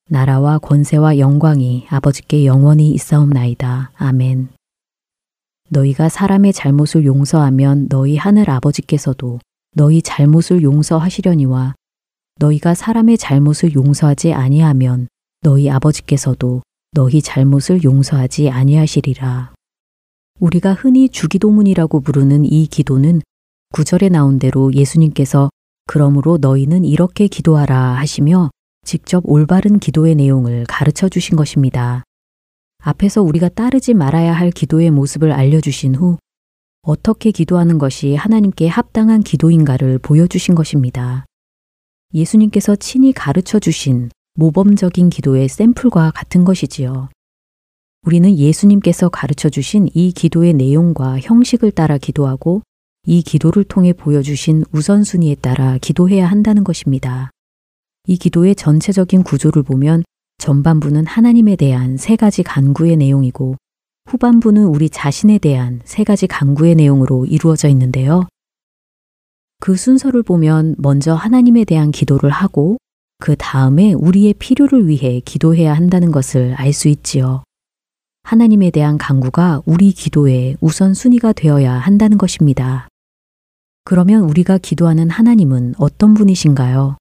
나라와 0.08 0.60
권세와 0.60 1.18
영광이 1.18 1.88
아버지께 1.90 2.46
영원히 2.46 2.92
있사옵나이다. 2.92 3.92
아멘. 3.96 4.50
너희가 5.70 6.10
사람의 6.10 6.54
잘못을 6.54 7.06
용서하면 7.06 7.88
너희 7.90 8.16
하늘 8.16 8.52
아버지께서도 8.52 9.40
너희 9.74 10.04
잘못을 10.04 10.62
용서하시려니와 10.62 11.74
너희가 12.40 12.76
사람의 12.76 13.18
잘못을 13.18 13.74
용서하지 13.74 14.34
아니하면 14.34 15.08
너희 15.42 15.72
아버지께서도 15.72 16.62
너희 16.92 17.24
잘못을 17.24 17.84
용서하지 17.84 18.52
아니하시리라. 18.52 19.54
우리가 20.40 20.74
흔히 20.76 21.10
주기도문이라고 21.10 22.02
부르는 22.02 22.46
이 22.46 22.68
기도는 22.68 23.22
구절에 23.74 24.10
나온 24.10 24.38
대로 24.38 24.72
예수님께서 24.72 25.50
그러므로 25.88 26.38
너희는 26.38 26.86
이렇게 26.86 27.28
기도하라 27.28 27.96
하시며 27.96 28.52
직접 28.86 29.24
올바른 29.26 29.80
기도의 29.80 30.16
내용을 30.16 30.66
가르쳐 30.70 31.10
주신 31.10 31.36
것입니다. 31.36 32.04
앞에서 32.82 33.22
우리가 33.24 33.50
따르지 33.50 33.94
말아야 33.94 34.32
할 34.32 34.52
기도의 34.52 34.92
모습을 34.92 35.32
알려주신 35.32 35.96
후 35.96 36.18
어떻게 36.84 37.32
기도하는 37.32 37.80
것이 37.80 38.14
하나님께 38.14 38.68
합당한 38.68 39.22
기도인가를 39.22 39.98
보여주신 39.98 40.54
것입니다. 40.54 41.26
예수님께서 42.14 42.76
친히 42.76 43.12
가르쳐 43.12 43.60
주신 43.60 44.12
모범적인 44.36 45.10
기도의 45.10 45.50
샘플과 45.50 46.12
같은 46.12 46.46
것이지요. 46.46 47.10
우리는 48.04 48.38
예수님께서 48.38 49.10
가르쳐 49.10 49.50
주신 49.50 49.90
이 49.96 50.12
기도의 50.12 50.54
내용과 50.54 51.20
형식을 51.22 51.72
따라 51.72 51.98
기도하고 51.98 52.62
이 53.08 53.24
기도를 53.24 53.64
통해 53.64 53.94
보여주신 53.94 54.64
우선순위에 54.72 55.36
따라 55.36 55.80
기도해야 55.80 56.28
한다는 56.28 56.64
것입니다. 56.64 57.32
이 58.08 58.18
기도의 58.18 58.56
전체적인 58.56 59.24
구조를 59.24 59.64
보면 59.64 60.04
전반부는 60.38 61.06
하나님에 61.06 61.56
대한 61.56 61.98
세 61.98 62.16
가지 62.16 62.44
간구의 62.44 62.98
내용이고 62.98 63.56
후반부는 64.08 64.66
우리 64.66 64.90
자신에 64.90 65.38
대한 65.40 65.82
세 65.84 66.04
가지 66.04 66.28
간구의 66.28 66.76
내용으로 66.76 67.26
이루어져 67.26 67.68
있는데요. 67.70 68.28
그 69.60 69.76
순서를 69.76 70.22
보면 70.22 70.76
먼저 70.78 71.14
하나님에 71.16 71.64
대한 71.64 71.92
기도를 71.92 72.30
하고 72.30 72.78
그 73.18 73.36
다음에 73.38 73.94
우리의 73.94 74.34
필요를 74.36 74.88
위해 74.88 75.22
기도해야 75.24 75.74
한다는 75.74 76.12
것을 76.12 76.54
알 76.56 76.74
수 76.74 76.90
있지요. 76.90 77.44
하나님에 78.24 78.72
대한 78.72 78.98
간구가 78.98 79.62
우리 79.66 79.92
기도의 79.92 80.58
우선순위가 80.60 81.34
되어야 81.34 81.74
한다는 81.74 82.18
것입니다. 82.18 82.88
그러면 83.84 84.24
우리가 84.24 84.58
기도하는 84.58 85.10
하나님은 85.10 85.76
어떤 85.78 86.14
분이신가요? 86.16 86.98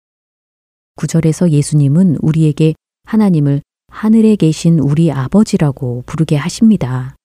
구절에서 0.97 1.51
예수님은 1.51 2.19
우리에게 2.21 2.75
하나님을 3.05 3.63
하늘에 3.89 4.37
계신 4.37 4.79
우리 4.79 5.11
아버지라고 5.13 6.03
부르게 6.07 6.37
하십니다. 6.37 7.17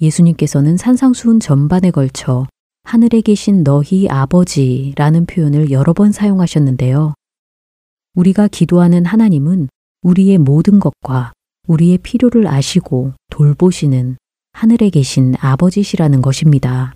예수님께서는 0.00 0.76
산상수훈 0.76 1.40
전반에 1.40 1.90
걸쳐 1.90 2.46
하늘에 2.84 3.20
계신 3.20 3.62
너희 3.62 4.08
아버지라는 4.08 5.26
표현을 5.26 5.70
여러 5.70 5.92
번 5.92 6.12
사용하셨는데요. 6.12 7.14
우리가 8.14 8.48
기도하는 8.48 9.04
하나님은 9.04 9.68
우리의 10.02 10.38
모든 10.38 10.80
것과 10.80 11.32
우리의 11.68 11.98
필요를 11.98 12.46
아시고 12.46 13.12
돌보시는 13.30 14.16
하늘에 14.52 14.90
계신 14.90 15.34
아버지시라는 15.38 16.20
것입니다. 16.20 16.94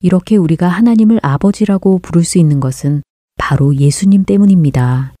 이렇게 0.00 0.36
우리가 0.36 0.66
하나님을 0.66 1.20
아버지라고 1.22 1.98
부를 1.98 2.24
수 2.24 2.38
있는 2.38 2.58
것은 2.58 3.02
바로 3.40 3.74
예수님 3.74 4.24
때문입니다. 4.24 5.14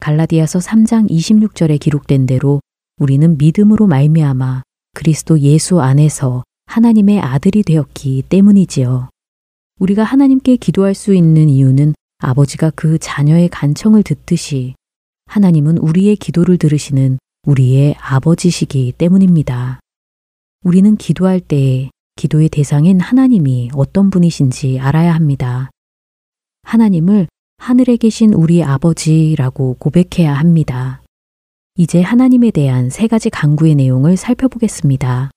갈라디아서 0.00 0.58
3장 0.58 1.10
26절에 1.10 1.80
기록된 1.80 2.26
대로 2.26 2.60
우리는 2.98 3.38
믿음으로 3.38 3.86
말미암아 3.86 4.62
그리스도 4.94 5.40
예수 5.40 5.80
안에서 5.80 6.44
하나님의 6.66 7.20
아들이 7.20 7.62
되었기 7.62 8.24
때문이지요. 8.28 9.08
우리가 9.80 10.04
하나님께 10.04 10.56
기도할 10.56 10.94
수 10.94 11.14
있는 11.14 11.48
이유는 11.48 11.94
아버지가 12.18 12.70
그 12.76 12.98
자녀의 12.98 13.48
간청을 13.48 14.02
듣듯이 14.02 14.74
하나님은 15.24 15.78
우리의 15.78 16.16
기도를 16.16 16.58
들으시는 16.58 17.18
우리의 17.46 17.96
아버지시기 17.98 18.92
때문입니다. 18.98 19.80
우리는 20.64 20.96
기도할 20.96 21.40
때에 21.40 21.90
기도의 22.16 22.50
대상인 22.50 23.00
하나님이 23.00 23.70
어떤 23.74 24.10
분이신지 24.10 24.78
알아야 24.80 25.14
합니다. 25.14 25.70
하나님을 26.66 27.28
하늘에 27.58 27.96
계신 27.96 28.32
우리 28.32 28.64
아버지라고 28.64 29.76
고백해야 29.78 30.34
합니다. 30.34 31.00
이제 31.76 32.02
하나님에 32.02 32.50
대한 32.50 32.90
세 32.90 33.06
가지 33.06 33.30
강구의 33.30 33.76
내용을 33.76 34.16
살펴보겠습니다. 34.16 35.30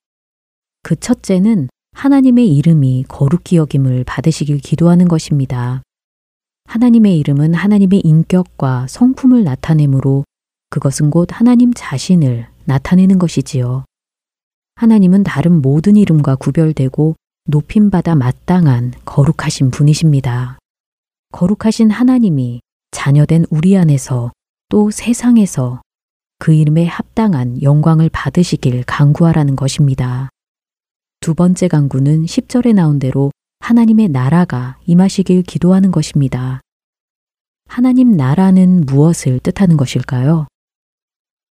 그 0.81 0.95
첫째는 0.95 1.69
하나님의 1.91 2.55
이름이 2.55 3.05
거룩히 3.07 3.57
여김을 3.57 4.05
받으시길 4.05 4.57
기도하는 4.57 5.07
것입니다. 5.07 5.83
하나님의 6.65 7.19
이름은 7.19 7.53
하나님의 7.53 8.01
인격과 8.03 8.87
성품을 8.87 9.43
나타내므로 9.43 10.23
그것은 10.71 11.11
곧 11.11 11.29
하나님 11.31 11.71
자신을 11.75 12.47
나타내는 12.65 13.19
것이지요. 13.19 13.85
하나님은 14.77 15.23
다른 15.23 15.61
모든 15.61 15.95
이름과 15.95 16.37
구별되고 16.37 17.15
높임받아 17.45 18.15
마땅한 18.15 18.93
거룩하신 19.05 19.69
분이십니다. 19.69 20.57
거룩하신 21.31 21.91
하나님이 21.91 22.61
자녀된 22.91 23.45
우리 23.49 23.77
안에서 23.77 24.31
또 24.69 24.91
세상에서 24.91 25.81
그 26.39 26.53
이름에 26.53 26.85
합당한 26.85 27.61
영광을 27.61 28.09
받으시길 28.09 28.83
강구하라는 28.85 29.55
것입니다. 29.55 30.29
두 31.19 31.35
번째 31.35 31.67
강구는 31.67 32.25
10절에 32.25 32.73
나온 32.73 32.97
대로 32.97 33.31
하나님의 33.59 34.07
나라가 34.09 34.79
임하시길 34.85 35.43
기도하는 35.43 35.91
것입니다. 35.91 36.61
하나님 37.67 38.15
나라는 38.15 38.85
무엇을 38.87 39.39
뜻하는 39.39 39.77
것일까요? 39.77 40.47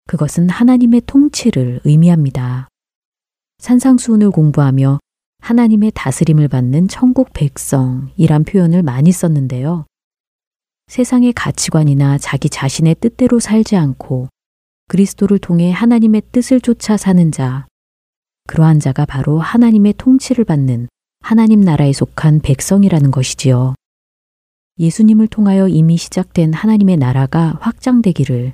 그것은 0.07 0.49
하나님의 0.49 1.01
통치를 1.05 1.81
의미합니다. 1.83 2.69
산상수훈을 3.59 4.31
공부하며 4.31 4.99
하나님의 5.39 5.91
다스림을 5.95 6.47
받는 6.47 6.87
천국 6.87 7.31
백성이란 7.33 8.43
표현을 8.43 8.83
많이 8.83 9.11
썼는데요. 9.11 9.85
세상의 10.87 11.33
가치관이나 11.33 12.17
자기 12.17 12.49
자신의 12.49 12.95
뜻대로 12.99 13.39
살지 13.39 13.75
않고 13.75 14.29
그리스도를 14.87 15.39
통해 15.39 15.71
하나님의 15.71 16.23
뜻을 16.31 16.61
쫓아 16.61 16.97
사는 16.97 17.31
자, 17.31 17.67
그러한 18.47 18.79
자가 18.79 19.05
바로 19.05 19.39
하나님의 19.39 19.95
통치를 19.97 20.45
받는 20.45 20.87
하나님 21.19 21.59
나라에 21.59 21.91
속한 21.91 22.39
백성이라는 22.39 23.11
것이지요. 23.11 23.75
예수님을 24.79 25.27
통하여 25.27 25.67
이미 25.67 25.97
시작된 25.97 26.53
하나님의 26.53 26.97
나라가 26.97 27.57
확장되기를 27.59 28.53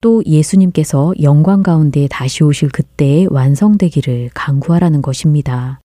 또 0.00 0.24
예수님께서 0.24 1.12
영광 1.22 1.62
가운데 1.62 2.08
다시 2.08 2.42
오실 2.42 2.70
그때에 2.70 3.26
완성되기를 3.30 4.30
강구하라는 4.34 5.02
것입니다. 5.02 5.80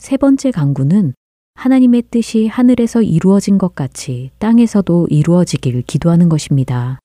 세 0.00 0.16
번째 0.16 0.50
강구는 0.50 1.12
하나님의 1.56 2.04
뜻이 2.10 2.46
하늘에서 2.46 3.02
이루어진 3.02 3.58
것 3.58 3.74
같이 3.74 4.30
땅에서도 4.38 5.08
이루어지길 5.10 5.82
기도하는 5.82 6.30
것입니다. 6.30 6.98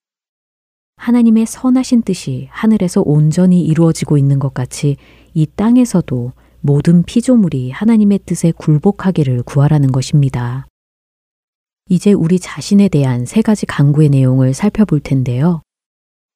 하나님의 0.95 1.45
선하신 1.45 2.03
뜻이 2.03 2.47
하늘에서 2.51 3.03
온전히 3.05 3.65
이루어지고 3.65 4.17
있는 4.17 4.39
것 4.39 4.53
같이 4.53 4.95
이 5.33 5.45
땅에서도 5.45 6.31
모든 6.61 7.03
피조물이 7.03 7.71
하나님의 7.71 8.19
뜻에 8.25 8.53
굴복하기를 8.53 9.43
구하라는 9.43 9.91
것입니다. 9.91 10.65
이제 11.89 12.13
우리 12.13 12.39
자신에 12.39 12.87
대한 12.87 13.25
세 13.25 13.41
가지 13.41 13.65
강구의 13.65 14.07
내용을 14.07 14.53
살펴볼 14.53 15.01
텐데요. 15.01 15.61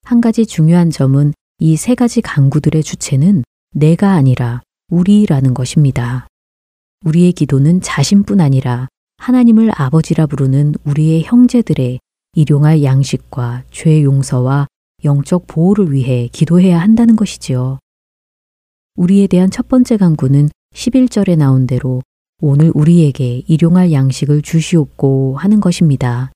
한 0.04 0.20
가지 0.20 0.46
중요한 0.46 0.90
점은 0.90 1.32
이 1.60 1.78
세 1.78 1.96
가지 1.96 2.20
강구들의 2.20 2.84
주체는 2.84 3.46
내가 3.72 4.12
아니라 4.12 4.62
우리라는 4.92 5.54
것입니다. 5.54 6.28
우리의 7.06 7.32
기도는 7.32 7.82
자신뿐 7.82 8.42
아니라 8.42 8.88
하나님을 9.18 9.72
아버지라 9.74 10.26
부르는 10.26 10.76
우리의 10.84 11.24
형제들의 11.24 12.00
일용할 12.34 12.84
양식과 12.84 13.64
죄 13.72 14.04
용서와 14.04 14.68
영적 15.06 15.48
보호를 15.48 15.94
위해 15.94 16.28
기도해야 16.32 16.80
한다는 16.80 17.16
것이지요. 17.16 17.80
우리에 18.96 19.28
대한 19.28 19.50
첫 19.50 19.70
번째 19.70 19.98
강구는 19.98 20.50
11절에 20.74 21.38
나온 21.38 21.68
대로 21.68 22.02
오늘 22.42 22.72
우리에게 22.74 23.44
일용할 23.48 23.92
양식을 23.92 24.42
주시옵고 24.42 25.38
하는 25.38 25.62
것입니다. 25.62 26.32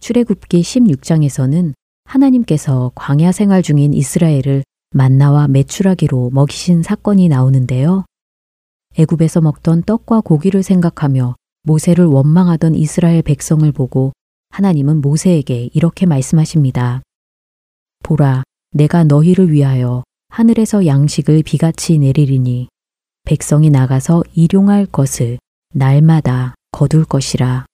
출애굽기 0.00 0.60
16장에서는 0.60 1.72
하나님께서 2.04 2.92
광야 2.94 3.32
생활 3.32 3.62
중인 3.62 3.94
이스라엘을 3.94 4.64
만나와 4.90 5.48
매출하기로 5.48 6.30
먹이신 6.30 6.82
사건이 6.82 7.28
나오는데요. 7.28 8.04
애굽에서 8.98 9.40
먹던 9.40 9.84
떡과 9.84 10.22
고기를 10.22 10.64
생각하며 10.64 11.36
모세를 11.62 12.04
원망하던 12.04 12.74
이스라엘 12.74 13.22
백성을 13.22 13.70
보고 13.70 14.12
하나님은 14.50 15.00
모세에게 15.00 15.70
이렇게 15.72 16.04
말씀하십니다. 16.04 17.02
보라, 18.02 18.42
내가 18.72 19.04
너희를 19.04 19.52
위하여 19.52 20.02
하늘에서 20.30 20.84
양식을 20.86 21.44
비같이 21.44 21.98
내리리니 21.98 22.68
백성이 23.24 23.70
나가서 23.70 24.24
일용할 24.34 24.84
것을 24.86 25.38
날마다 25.74 26.54
거둘 26.72 27.04
것이라. 27.04 27.66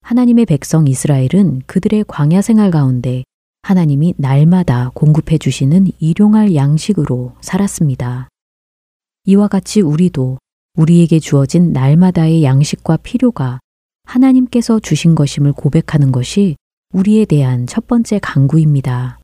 하나님의 0.00 0.46
백성 0.46 0.88
이스라엘은 0.88 1.62
그들의 1.66 2.04
광야 2.08 2.40
생활 2.40 2.70
가운데 2.70 3.24
하나님이 3.62 4.14
날마다 4.16 4.90
공급해 4.94 5.36
주시는 5.36 5.88
일용할 5.98 6.54
양식으로 6.54 7.34
살았습니다. 7.40 8.28
이와 9.24 9.48
같이 9.48 9.80
우리도 9.80 10.38
우리에게 10.76 11.18
주어진 11.20 11.72
날마다의 11.72 12.44
양식과 12.44 12.98
필요가 12.98 13.58
하나님께서 14.04 14.78
주신 14.78 15.14
것임을 15.14 15.52
고백하는 15.52 16.12
것이 16.12 16.56
우리에 16.92 17.24
대한 17.24 17.66
첫 17.66 17.86
번째 17.86 18.18
강구입니다. 18.22 19.18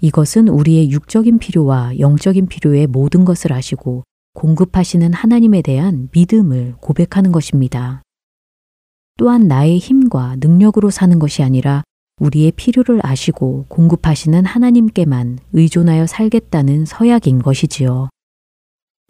이것은 0.00 0.48
우리의 0.48 0.90
육적인 0.90 1.38
필요와 1.38 1.98
영적인 1.98 2.46
필요의 2.46 2.86
모든 2.86 3.24
것을 3.24 3.52
아시고 3.52 4.04
공급하시는 4.34 5.12
하나님에 5.12 5.60
대한 5.60 6.08
믿음을 6.12 6.74
고백하는 6.80 7.32
것입니다. 7.32 8.02
또한 9.18 9.48
나의 9.48 9.78
힘과 9.78 10.36
능력으로 10.40 10.88
사는 10.90 11.18
것이 11.18 11.42
아니라 11.42 11.82
우리의 12.20 12.52
필요를 12.52 13.00
아시고 13.02 13.66
공급하시는 13.68 14.44
하나님께만 14.44 15.38
의존하여 15.52 16.06
살겠다는 16.06 16.86
서약인 16.86 17.42
것이지요. 17.42 18.08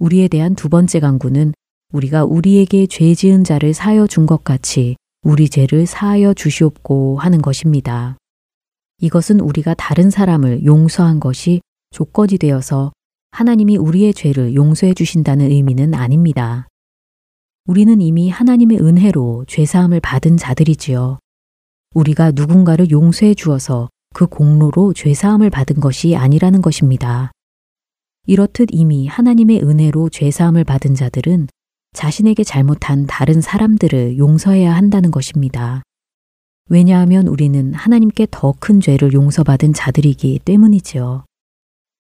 우리에 0.01 0.29
대한 0.29 0.55
두 0.55 0.71
번째 0.71 0.99
강구는 0.99 1.53
우리가 1.93 2.25
우리에게 2.25 2.87
죄 2.87 3.15
지은 3.15 3.45
자를 3.45 3.75
사하여 3.75 4.07
준 4.07 4.25
것 4.25 4.43
같이 4.45 4.97
우리 5.23 5.51
죄를 5.51 5.85
사하여 5.85 6.33
주시옵고 6.33 7.19
하는 7.19 7.43
것입니다. 7.43 8.17
이것은 9.03 9.41
우리가 9.41 9.75
다른 9.75 10.09
사람을 10.09 10.65
용서한 10.65 11.21
것이 11.21 11.61
조건이 11.91 12.39
되어서 12.39 12.93
하나님이 13.33 13.77
우리의 13.77 14.15
죄를 14.15 14.55
용서해 14.55 14.95
주신다는 14.95 15.51
의미는 15.51 15.93
아닙니다. 15.93 16.67
우리는 17.67 18.01
이미 18.01 18.31
하나님의 18.31 18.79
은혜로 18.81 19.45
죄사함을 19.49 20.01
받은 20.01 20.39
자들이지요. 20.39 21.19
우리가 21.95 22.31
누군가를 22.31 22.91
용서해 22.91 23.35
주어서 23.35 23.91
그 24.15 24.27
공로로 24.27 24.95
죄사함을 24.95 25.51
받은 25.51 25.81
것이 25.81 26.17
아니라는 26.17 26.63
것입니다. 26.63 27.33
이렇듯 28.27 28.69
이미 28.73 29.07
하나님의 29.07 29.63
은혜로 29.63 30.11
죄사함을 30.11 30.65
받은 30.65 30.95
자들은 30.95 31.49
자신에게 31.93 32.45
잘못한 32.45 33.07
다른 33.07 33.41
사람들을 33.41 34.19
용서해야 34.19 34.75
한다는 34.75 35.11
것입니다. 35.11 35.83
왜냐하면 36.69 37.27
우리는 37.27 37.75
하나님께 37.75 38.29
더 38.31 38.53
큰 38.53 38.81
죄를 38.81 39.13
용서받은 39.13 39.73
자들이기 39.73 40.41
때문이지요. 40.45 41.25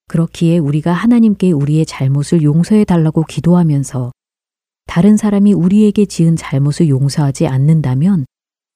그렇기에 0.07 0.59
우리가 0.59 0.93
하나님께 0.93 1.51
우리의 1.53 1.87
잘못을 1.87 2.43
용서해 2.43 2.85
달라고 2.85 3.25
기도하면서 3.25 4.13
다른 4.87 5.17
사람이 5.17 5.53
우리에게 5.53 6.05
지은 6.05 6.37
잘못을 6.37 6.89
용서하지 6.89 7.47
않는다면 7.47 8.27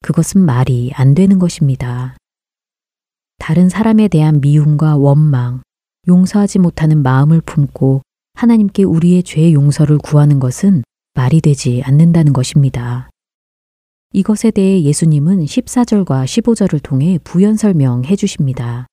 그것은 0.02 0.40
말이 0.40 0.92
안 0.94 1.14
되는 1.14 1.38
것입니다. 1.38 2.16
다른 3.38 3.68
사람에 3.68 4.08
대한 4.08 4.40
미움과 4.40 4.96
원망, 4.96 5.62
용서하지 6.06 6.58
못하는 6.58 7.02
마음을 7.02 7.40
품고 7.40 8.02
하나님께 8.34 8.82
우리의 8.82 9.22
죄 9.22 9.52
용서를 9.52 9.98
구하는 9.98 10.40
것은 10.40 10.82
말이 11.14 11.40
되지 11.40 11.82
않는다는 11.84 12.32
것입니다. 12.32 13.08
이것에 14.12 14.50
대해 14.50 14.82
예수님은 14.82 15.44
14절과 15.44 16.24
15절을 16.24 16.82
통해 16.82 17.18
부연 17.24 17.56
설명해 17.56 18.16
주십니다. 18.16 18.86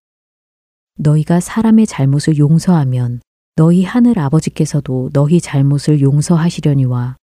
너희가 0.97 1.39
사람의 1.39 1.87
잘못을 1.87 2.37
용서하면 2.37 3.21
너희 3.55 3.83
하늘 3.83 4.17
아버지께서도 4.17 5.09
너희 5.13 5.39
잘못을 5.39 6.01
용서하시려니와 6.01 7.17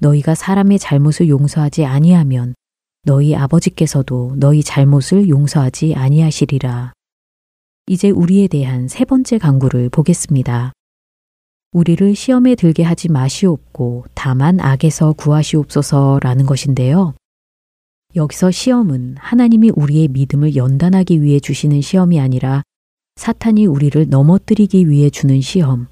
너희가 0.00 0.34
사람의 0.34 0.78
잘못을 0.78 1.28
용서하지 1.28 1.84
아니하면 1.84 2.54
너희 3.04 3.34
아버지께서도 3.34 4.36
너희 4.36 4.62
잘못을 4.62 5.28
용서하지 5.28 5.94
아니하시리라. 5.94 6.95
이제 7.88 8.10
우리에 8.10 8.48
대한 8.48 8.88
세 8.88 9.04
번째 9.04 9.38
강구를 9.38 9.90
보겠습니다. 9.90 10.72
우리를 11.70 12.16
시험에 12.16 12.56
들게 12.56 12.82
하지 12.82 13.08
마시옵고 13.08 14.06
다만 14.12 14.58
악에서 14.58 15.12
구하시옵소서라는 15.12 16.46
것인데요. 16.46 17.14
여기서 18.16 18.50
시험은 18.50 19.16
하나님이 19.18 19.70
우리의 19.76 20.08
믿음을 20.08 20.56
연단하기 20.56 21.22
위해 21.22 21.38
주시는 21.38 21.80
시험이 21.80 22.18
아니라 22.18 22.62
사탄이 23.14 23.66
우리를 23.66 24.08
넘어뜨리기 24.08 24.88
위해 24.88 25.08
주는 25.08 25.40
시험, 25.40 25.86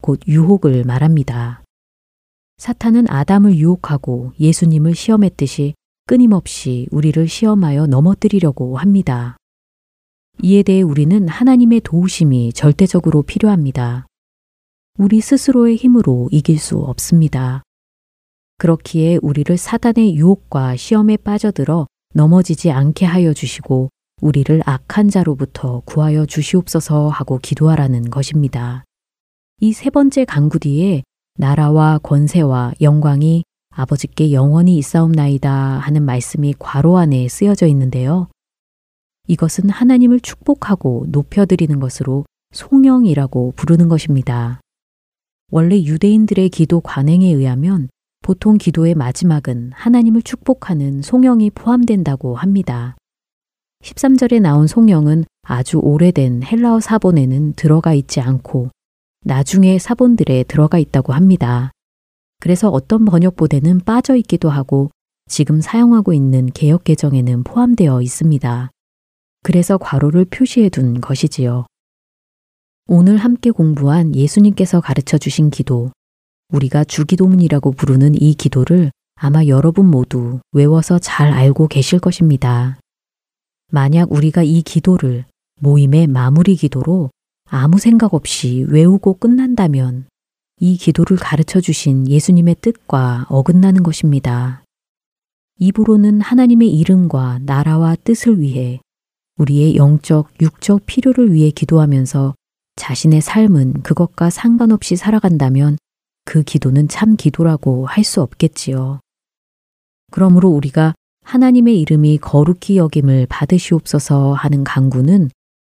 곧 0.00 0.20
유혹을 0.26 0.84
말합니다. 0.84 1.62
사탄은 2.56 3.10
아담을 3.10 3.56
유혹하고 3.56 4.32
예수님을 4.40 4.94
시험했듯이 4.94 5.74
끊임없이 6.06 6.86
우리를 6.90 7.28
시험하여 7.28 7.88
넘어뜨리려고 7.88 8.78
합니다. 8.78 9.36
이에 10.42 10.62
대해 10.62 10.82
우리는 10.82 11.28
하나님의 11.28 11.80
도우심이 11.80 12.52
절대적으로 12.52 13.22
필요합니다. 13.22 14.06
우리 14.98 15.20
스스로의 15.20 15.76
힘으로 15.76 16.28
이길 16.30 16.58
수 16.58 16.78
없습니다. 16.78 17.62
그렇기에 18.58 19.18
우리를 19.22 19.56
사단의 19.56 20.16
유혹과 20.16 20.76
시험에 20.76 21.16
빠져들어 21.16 21.86
넘어지지 22.14 22.70
않게 22.70 23.04
하여 23.04 23.32
주시고 23.34 23.90
우리를 24.22 24.62
악한 24.64 25.10
자로부터 25.10 25.82
구하여 25.84 26.24
주시옵소서 26.26 27.08
하고 27.08 27.38
기도하라는 27.38 28.10
것입니다. 28.10 28.84
이 29.60 29.72
세 29.72 29.90
번째 29.90 30.24
강구 30.24 30.58
뒤에 30.60 31.02
나라와 31.38 31.98
권세와 32.02 32.74
영광이 32.80 33.44
아버지께 33.70 34.32
영원히 34.32 34.76
있사옵나이다 34.78 35.50
하는 35.50 36.02
말씀이 36.02 36.54
괄호 36.58 36.96
안에 36.96 37.28
쓰여져 37.28 37.66
있는데요. 37.66 38.28
이것은 39.26 39.70
하나님을 39.70 40.20
축복하고 40.20 41.06
높여드리는 41.08 41.78
것으로 41.80 42.24
송영이라고 42.52 43.52
부르는 43.56 43.88
것입니다. 43.88 44.60
원래 45.50 45.82
유대인들의 45.82 46.48
기도 46.50 46.80
관행에 46.80 47.26
의하면 47.32 47.88
보통 48.22 48.58
기도의 48.58 48.94
마지막은 48.94 49.70
하나님을 49.72 50.22
축복하는 50.22 51.02
송영이 51.02 51.50
포함된다고 51.50 52.36
합니다. 52.36 52.96
13절에 53.82 54.40
나온 54.40 54.66
송영은 54.66 55.24
아주 55.42 55.78
오래된 55.78 56.42
헬라어 56.42 56.80
사본에는 56.80 57.52
들어가 57.52 57.94
있지 57.94 58.20
않고 58.20 58.70
나중에 59.24 59.78
사본들에 59.78 60.44
들어가 60.44 60.78
있다고 60.78 61.12
합니다. 61.12 61.70
그래서 62.40 62.68
어떤 62.68 63.04
번역본에는 63.04 63.80
빠져 63.80 64.16
있기도 64.16 64.50
하고 64.50 64.90
지금 65.28 65.60
사용하고 65.60 66.12
있는 66.12 66.46
개혁 66.46 66.84
개정에는 66.84 67.44
포함되어 67.44 68.02
있습니다. 68.02 68.70
그래서 69.46 69.78
괄호를 69.78 70.24
표시해 70.24 70.70
둔 70.70 71.00
것이지요. 71.00 71.66
오늘 72.88 73.16
함께 73.16 73.52
공부한 73.52 74.12
예수님께서 74.12 74.80
가르쳐 74.80 75.18
주신 75.18 75.50
기도, 75.50 75.92
우리가 76.52 76.82
주기도문이라고 76.82 77.70
부르는 77.70 78.20
이 78.20 78.34
기도를 78.34 78.90
아마 79.14 79.44
여러분 79.44 79.86
모두 79.86 80.40
외워서 80.50 80.98
잘 80.98 81.30
알고 81.30 81.68
계실 81.68 82.00
것입니다. 82.00 82.80
만약 83.70 84.10
우리가 84.10 84.42
이 84.42 84.62
기도를 84.62 85.26
모임의 85.60 86.08
마무리 86.08 86.56
기도로 86.56 87.10
아무 87.48 87.78
생각 87.78 88.14
없이 88.14 88.66
외우고 88.68 89.14
끝난다면 89.14 90.06
이 90.58 90.76
기도를 90.76 91.18
가르쳐 91.18 91.60
주신 91.60 92.08
예수님의 92.08 92.56
뜻과 92.60 93.26
어긋나는 93.28 93.84
것입니다. 93.84 94.64
입으로는 95.60 96.20
하나님의 96.20 96.68
이름과 96.76 97.38
나라와 97.44 97.94
뜻을 97.94 98.40
위해 98.40 98.80
우리의 99.36 99.76
영적, 99.76 100.28
육적 100.40 100.86
필요를 100.86 101.32
위해 101.32 101.50
기도하면서 101.50 102.34
자신의 102.76 103.20
삶은 103.20 103.82
그것과 103.82 104.30
상관없이 104.30 104.96
살아간다면 104.96 105.78
그 106.24 106.42
기도는 106.42 106.88
참 106.88 107.16
기도라고 107.16 107.86
할 107.86 108.04
수 108.04 108.22
없겠지요. 108.22 109.00
그러므로 110.10 110.50
우리가 110.50 110.94
하나님의 111.24 111.80
이름이 111.80 112.18
거룩히 112.18 112.76
여김을 112.76 113.26
받으시옵소서 113.28 114.34
하는 114.34 114.64
강구는 114.64 115.30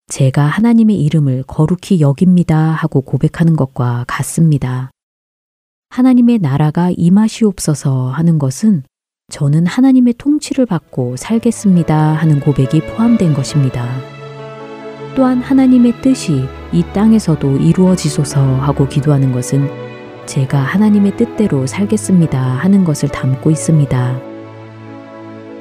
제가 0.08 0.44
하나님의 0.44 1.00
이름을 1.02 1.44
거룩히 1.44 2.00
여깁니다 2.00 2.56
하고 2.56 3.00
고백하는 3.00 3.56
것과 3.56 4.04
같습니다. 4.06 4.90
하나님의 5.88 6.38
나라가 6.38 6.90
임하시옵소서 6.96 8.10
하는 8.10 8.38
것은 8.38 8.84
저는 9.30 9.66
하나님의 9.66 10.14
통치를 10.18 10.66
받고 10.66 11.16
살겠습니다 11.16 11.96
하는 11.96 12.40
고백이 12.40 12.80
포함된 12.80 13.32
것입니다. 13.32 13.88
또한 15.14 15.40
하나님의 15.40 16.02
뜻이 16.02 16.44
이 16.72 16.82
땅에서도 16.92 17.56
이루어지소서 17.58 18.56
하고 18.56 18.86
기도하는 18.88 19.32
것은 19.32 19.68
제가 20.26 20.58
하나님의 20.58 21.16
뜻대로 21.16 21.66
살겠습니다 21.66 22.40
하는 22.40 22.84
것을 22.84 23.08
담고 23.08 23.50
있습니다. 23.50 24.20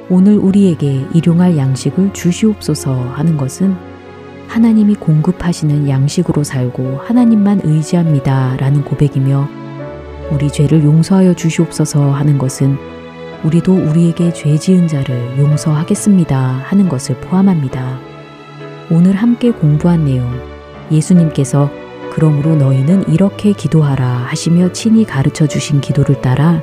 오늘 0.08 0.36
우리에게 0.36 1.06
일용할 1.14 1.56
양식을 1.56 2.12
주시옵소서 2.12 2.92
하는 2.92 3.36
것은 3.36 3.76
하나님이 4.48 4.96
공급하시는 4.96 5.88
양식으로 5.88 6.42
살고 6.42 7.02
하나님만 7.04 7.60
의지합니다 7.62 8.56
라는 8.58 8.84
고백이며 8.84 9.48
우리 10.32 10.50
죄를 10.50 10.82
용서하여 10.82 11.34
주시옵소서 11.34 12.10
하는 12.10 12.36
것은 12.36 12.99
우리도 13.44 13.74
우리에게 13.74 14.32
죄 14.32 14.56
지은 14.56 14.88
자를 14.88 15.38
용서하겠습니다 15.38 16.38
하는 16.38 16.88
것을 16.88 17.16
포함합니다. 17.16 17.98
오늘 18.90 19.14
함께 19.14 19.50
공부한 19.50 20.04
내용, 20.04 20.28
예수님께서 20.90 21.70
그러므로 22.12 22.56
너희는 22.56 23.08
이렇게 23.08 23.52
기도하라 23.52 24.04
하시며 24.04 24.72
친히 24.72 25.04
가르쳐 25.04 25.46
주신 25.46 25.80
기도를 25.80 26.20
따라 26.20 26.62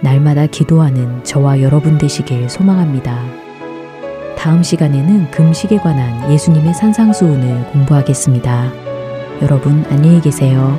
날마다 0.00 0.46
기도하는 0.46 1.22
저와 1.24 1.62
여러분 1.62 1.98
되시길 1.98 2.50
소망합니다. 2.50 3.24
다음 4.36 4.62
시간에는 4.62 5.30
금식에 5.30 5.78
관한 5.78 6.30
예수님의 6.30 6.74
산상수훈을 6.74 7.66
공부하겠습니다. 7.72 8.72
여러분 9.42 9.84
안녕히 9.90 10.20
계세요. 10.20 10.78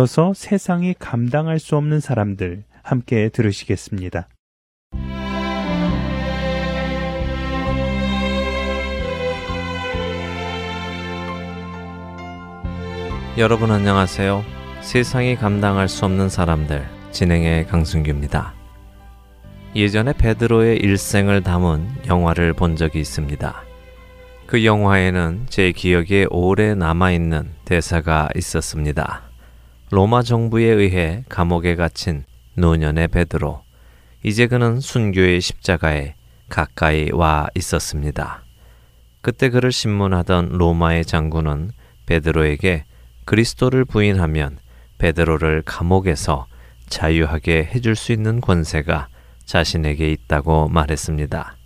이어서 0.00 0.32
세상이 0.34 0.94
감당할 0.98 1.58
수 1.58 1.76
없는 1.76 2.00
사람들 2.00 2.64
함께 2.82 3.28
들으시겠습니다. 3.28 4.28
여러분 13.36 13.70
안녕하세요. 13.70 14.42
세상이 14.80 15.36
감당할 15.36 15.86
수 15.88 16.06
없는 16.06 16.30
사람들 16.30 16.82
진행의 17.10 17.66
강승규입니다. 17.66 18.54
예전에 19.76 20.14
베드로의 20.14 20.78
일생을 20.78 21.42
담은 21.42 22.06
영화를 22.06 22.54
본 22.54 22.76
적이 22.76 23.00
있습니다. 23.00 23.62
그 24.46 24.64
영화에는 24.64 25.46
제 25.50 25.72
기억에 25.72 26.26
오래 26.30 26.74
남아있는 26.74 27.50
대사가 27.66 28.30
있었습니다. 28.34 29.29
로마 29.92 30.22
정부에 30.22 30.66
의해 30.66 31.24
감옥에 31.28 31.74
갇힌 31.74 32.24
노년의 32.54 33.08
베드로. 33.08 33.64
이제 34.22 34.46
그는 34.46 34.78
순교의 34.78 35.40
십자가에 35.40 36.14
가까이 36.48 37.10
와 37.12 37.48
있었습니다. 37.56 38.44
그때 39.20 39.48
그를 39.48 39.72
신문하던 39.72 40.50
로마의 40.50 41.04
장군은 41.04 41.72
베드로에게 42.06 42.84
그리스도를 43.24 43.84
부인하면 43.84 44.58
베드로를 44.98 45.62
감옥에서 45.66 46.46
자유하게 46.88 47.70
해줄 47.74 47.96
수 47.96 48.12
있는 48.12 48.40
권세가 48.40 49.08
자신에게 49.44 50.08
있다고 50.12 50.68
말했습니다. 50.68 51.56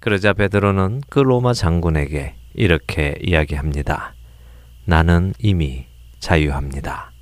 그러자 0.00 0.32
베드로는 0.32 1.02
그 1.10 1.18
로마 1.18 1.52
장군에게 1.52 2.36
이렇게 2.54 3.16
이야기합니다. 3.20 4.14
나는 4.86 5.34
이미 5.38 5.86
자유합니다. 6.20 7.13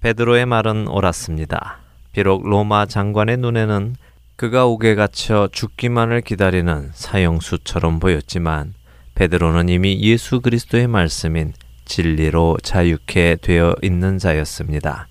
베드로의 0.00 0.46
말은 0.46 0.86
옳았습니다. 0.86 1.78
비록 2.12 2.48
로마 2.48 2.86
장관의 2.86 3.38
눈에는 3.38 3.96
그가 4.36 4.66
옥에 4.66 4.94
갇혀 4.94 5.48
죽기만을 5.50 6.20
기다리는 6.20 6.90
사형수처럼 6.94 7.98
보였지만 7.98 8.74
베드로는 9.16 9.68
이미 9.68 10.00
예수 10.02 10.40
그리스도의 10.40 10.86
말씀인 10.86 11.52
진리로 11.84 12.56
자유케 12.62 13.38
되어 13.42 13.74
있는 13.82 14.18
자였습니다. 14.18 15.08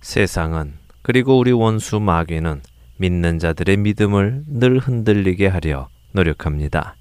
세상은 0.00 0.74
그리고 1.02 1.36
우리 1.36 1.50
원수 1.50 1.98
마귀는 1.98 2.62
믿는 2.98 3.40
자들의 3.40 3.76
믿음을 3.78 4.44
늘 4.46 4.78
흔들리게 4.78 5.48
하려 5.48 5.88
노력합니다. 6.12 6.94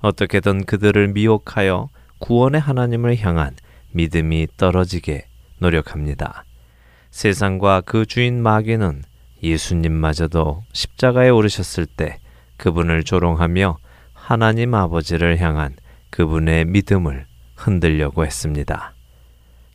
어떻게든 0.00 0.64
그들을 0.64 1.08
미혹하여 1.08 1.88
구원의 2.18 2.60
하나님을 2.60 3.16
향한 3.20 3.54
믿음이 3.92 4.48
떨어지게 4.56 5.26
노력합니다. 5.58 6.44
세상과 7.10 7.82
그 7.82 8.06
주인 8.06 8.42
마귀는 8.42 9.02
예수님마저도 9.42 10.64
십자가에 10.72 11.28
오르셨을 11.30 11.86
때 11.86 12.18
그분을 12.56 13.04
조롱하며 13.04 13.78
하나님 14.12 14.74
아버지를 14.74 15.38
향한 15.38 15.76
그분의 16.10 16.66
믿음을 16.66 17.26
흔들려고 17.56 18.24
했습니다. 18.24 18.94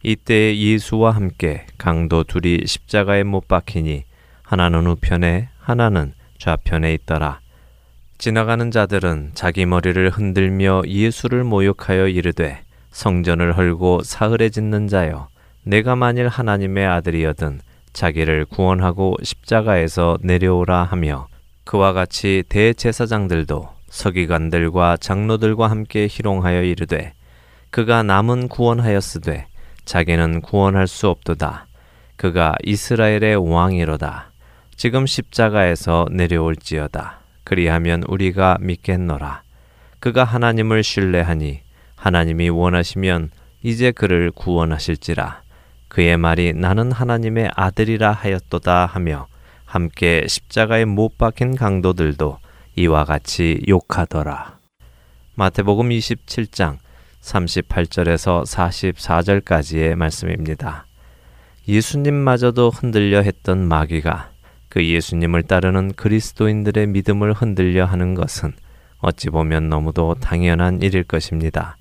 이때 0.04 0.58
예수와 0.58 1.12
함께 1.12 1.66
강도 1.78 2.24
둘이 2.24 2.66
십자가에 2.66 3.24
못 3.24 3.48
박히니 3.48 4.04
하나는 4.44 4.86
우편에 4.86 5.50
하나는 5.60 6.14
좌편에 6.38 6.94
있더라. 6.96 7.40
지나가는 8.18 8.70
자들은 8.70 9.32
자기 9.34 9.66
머리를 9.66 10.10
흔들며 10.10 10.84
예수를 10.86 11.44
모욕하여 11.44 12.10
이르되 12.10 12.64
성전을 12.92 13.58
헐고 13.58 14.04
사흘에 14.04 14.50
짓는 14.50 14.88
자여 14.88 15.30
내가 15.64 15.96
만일 15.96 16.28
하나님의 16.28 16.86
아들이여든 16.86 17.62
자기를 17.94 18.46
구원하고 18.46 19.16
십자가에서 19.24 20.18
내려오라 20.22 20.84
하며 20.84 21.28
그와 21.64 21.94
같이 21.94 22.44
대제사장들도 22.50 23.70
서기관들과 23.88 24.98
장로들과 24.98 25.70
함께 25.70 26.08
희롱하여 26.10 26.64
이르되 26.64 27.14
그가 27.70 28.04
남은 28.04 28.50
구원하였으되 28.50 29.48
자기는 29.86 30.42
구원할 30.42 30.88
수 30.88 31.08
없도다. 31.10 31.68
그가 32.16 32.56
이스라엘의 32.64 33.36
왕이로다. 33.36 34.32
지금 34.76 35.06
십자가에서 35.06 36.08
내려올지어다. 36.12 37.20
그리하면 37.44 38.04
우리가 38.08 38.58
믿겠노라. 38.60 39.44
그가 40.00 40.24
하나님을 40.24 40.84
신뢰하니 40.84 41.62
하나님이 41.96 42.50
원하시면 42.50 43.32
이제 43.62 43.92
그를 43.92 44.32
구원하실지라. 44.32 45.42
그의 45.94 46.18
말이 46.18 46.54
나는 46.54 46.92
하나님의 46.92 47.52
아들이라 47.56 48.14
하였도다 48.14 48.88
하며 48.88 49.28
함께 49.64 50.26
십자가에 50.28 50.86
못 50.86 51.20
박힌 51.20 51.56
강도들도 51.56 52.40
이와 52.78 53.06
같이 53.06 53.62
욕하더라. 53.68 54.58
마태복음 55.36 55.90
27장 55.90 56.80
38절에서 57.22 58.44
44절까지의 58.44 59.94
말씀입니다. 59.94 60.88
예수님마저도 61.68 62.72
흔들려 62.72 63.22
했던 63.22 63.68
마귀가 63.68 64.32
그 64.70 64.84
예수님을 64.84 65.44
따르는 65.44 65.94
그리스도인들의 65.94 66.88
믿음을 66.88 67.34
흔들려 67.34 67.86
하는 67.86 68.16
것은 68.16 68.54
어찌 68.98 69.30
보면 69.30 69.70
너무도 69.70 70.16
당연한 70.16 70.82
일일 70.82 71.04
것입니다. 71.04 71.78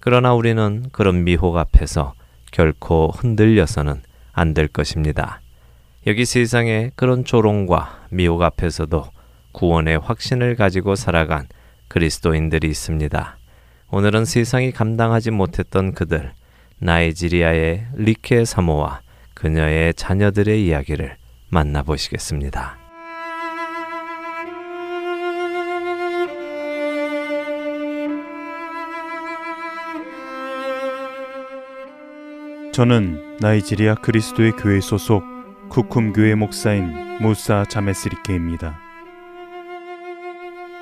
그러나 0.00 0.32
우리는 0.32 0.86
그런 0.92 1.24
미혹 1.24 1.58
앞에서 1.58 2.14
결코 2.54 3.10
흔들려서는 3.16 4.02
안 4.32 4.54
될 4.54 4.68
것입니다. 4.68 5.40
여기 6.06 6.24
세상에 6.24 6.92
그런 6.94 7.24
조롱과 7.24 8.06
미혹 8.10 8.42
앞에서도 8.42 9.06
구원의 9.50 9.98
확신을 9.98 10.54
가지고 10.54 10.94
살아간 10.94 11.48
그리스도인들이 11.88 12.68
있습니다. 12.68 13.38
오늘은 13.90 14.24
세상이 14.24 14.70
감당하지 14.70 15.32
못했던 15.32 15.94
그들, 15.94 16.32
나이지리아의 16.78 17.86
리케 17.94 18.44
사모와 18.44 19.00
그녀의 19.34 19.94
자녀들의 19.94 20.64
이야기를 20.64 21.16
만나보시겠습니다. 21.48 22.83
저는 32.74 33.36
나이지리아 33.38 33.94
그리스도의 33.94 34.50
교회 34.50 34.80
소속 34.80 35.22
쿠쿰 35.68 36.12
교회 36.12 36.34
목사인 36.34 36.92
무사 37.20 37.64
자메스리케입니다. 37.64 38.80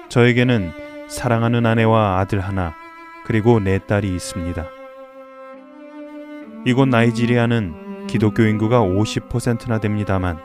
저에게는 0.09 0.73
사랑하는 1.11 1.67
아내와 1.67 2.19
아들 2.19 2.41
하나 2.41 2.75
그리고 3.27 3.61
네 3.61 3.79
딸이 3.79 4.09
있습니다. 4.09 4.65
이곳 6.65 6.89
나이지리아는 6.89 8.07
기독교 8.07 8.45
인구가 8.45 8.81
50%나 8.81 9.79
됩니다만 9.79 10.39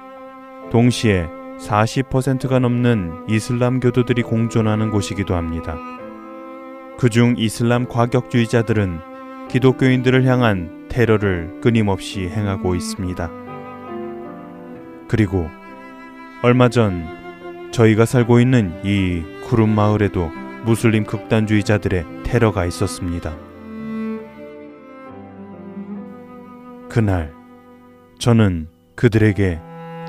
동시에 0.70 1.30
40%가 1.62 2.60
넘는 2.60 3.24
이슬람 3.30 3.80
교도들이 3.80 4.22
공존하는 4.24 4.92
곳이기도 4.92 5.34
합니다. 5.34 5.78
그중 6.98 7.36
이슬람 7.38 7.88
과격주의자들은 7.88 9.48
기독교인들을 9.48 10.26
향한 10.26 10.77
테러를 10.90 11.60
끊임없이 11.62 12.28
행하고 12.28 12.76
있습니다. 12.76 13.30
그리고 15.08 15.48
얼마 16.44 16.70
전 16.70 17.06
저희가 17.72 18.06
살고 18.06 18.40
있는 18.40 18.80
이 18.84 19.24
구름 19.46 19.70
마을에도 19.70 20.30
무슬림 20.66 21.04
극단주의자들의 21.04 22.06
테러가 22.24 22.66
있었습니다. 22.66 23.36
그날 26.90 27.34
저는 28.20 28.68
그들에게 28.96 29.60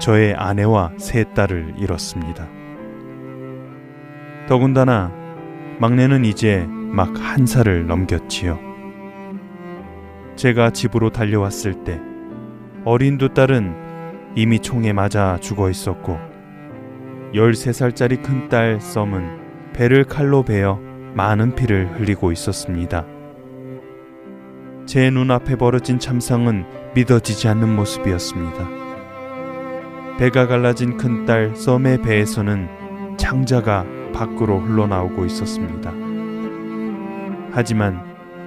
저의 0.01 0.35
아내와 0.35 0.93
세 0.99 1.25
딸을 1.35 1.75
잃었습니다. 1.79 2.49
더군다나 4.49 5.13
막내는 5.81 6.25
이제 6.25 6.67
막 6.67 7.19
한 7.19 7.47
살을 7.47 7.87
넘겼지요. 7.87 8.68
제가 10.39 10.71
집으로 10.71 11.11
달려왔을 11.11 11.83
때 11.83 12.01
어린 12.85 13.19
두 13.19 13.35
딸은 13.35 13.75
이미 14.37 14.61
총에 14.61 14.93
맞아 14.93 15.37
죽어 15.41 15.69
있었고 15.69 16.17
13살짜리 17.35 18.23
큰 18.23 18.49
딸 18.49 18.81
썸은 18.81 19.73
배를 19.73 20.05
칼로 20.05 20.45
베어 20.45 20.79
많은 21.15 21.57
피를 21.57 21.91
흘리고 21.99 22.31
있었습니다. 22.31 23.05
제 24.87 25.11
눈앞에 25.11 25.57
벌어진 25.57 25.99
참상은 25.99 26.65
믿어지지 26.95 27.49
않는 27.49 27.75
모습이었습니다. 27.75 28.69
배가 30.19 30.47
갈라진 30.47 30.97
큰 30.97 31.27
딸 31.27 31.57
썸의 31.57 32.03
배에서는 32.03 33.17
창자가 33.17 33.85
밖으로 34.15 34.61
흘러나오고 34.61 35.25
있었습니다. 35.27 35.93
하지만 37.51 38.01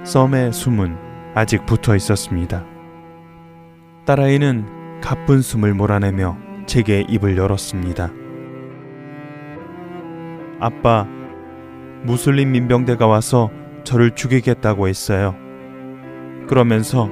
썸의 0.04 0.54
숨은 0.54 1.11
아직 1.34 1.64
붙어 1.64 1.96
있었습니다. 1.96 2.64
딸아이는 4.04 5.00
가쁜 5.00 5.40
숨을 5.40 5.74
몰아내며 5.74 6.36
제게 6.66 7.04
입을 7.08 7.36
열었습니다. 7.36 8.10
아빠, 10.60 11.06
무슬림 12.02 12.52
민병대가 12.52 13.06
와서 13.06 13.50
저를 13.84 14.12
죽이겠다고 14.14 14.88
했어요. 14.88 15.34
그러면서 16.48 17.08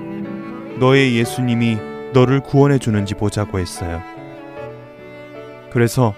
너의 0.78 1.16
예수님이 1.16 1.78
너를 2.12 2.40
구원해 2.40 2.78
주는지 2.78 3.14
보자고 3.14 3.58
했어요. 3.58 4.02
그래서 5.72 6.14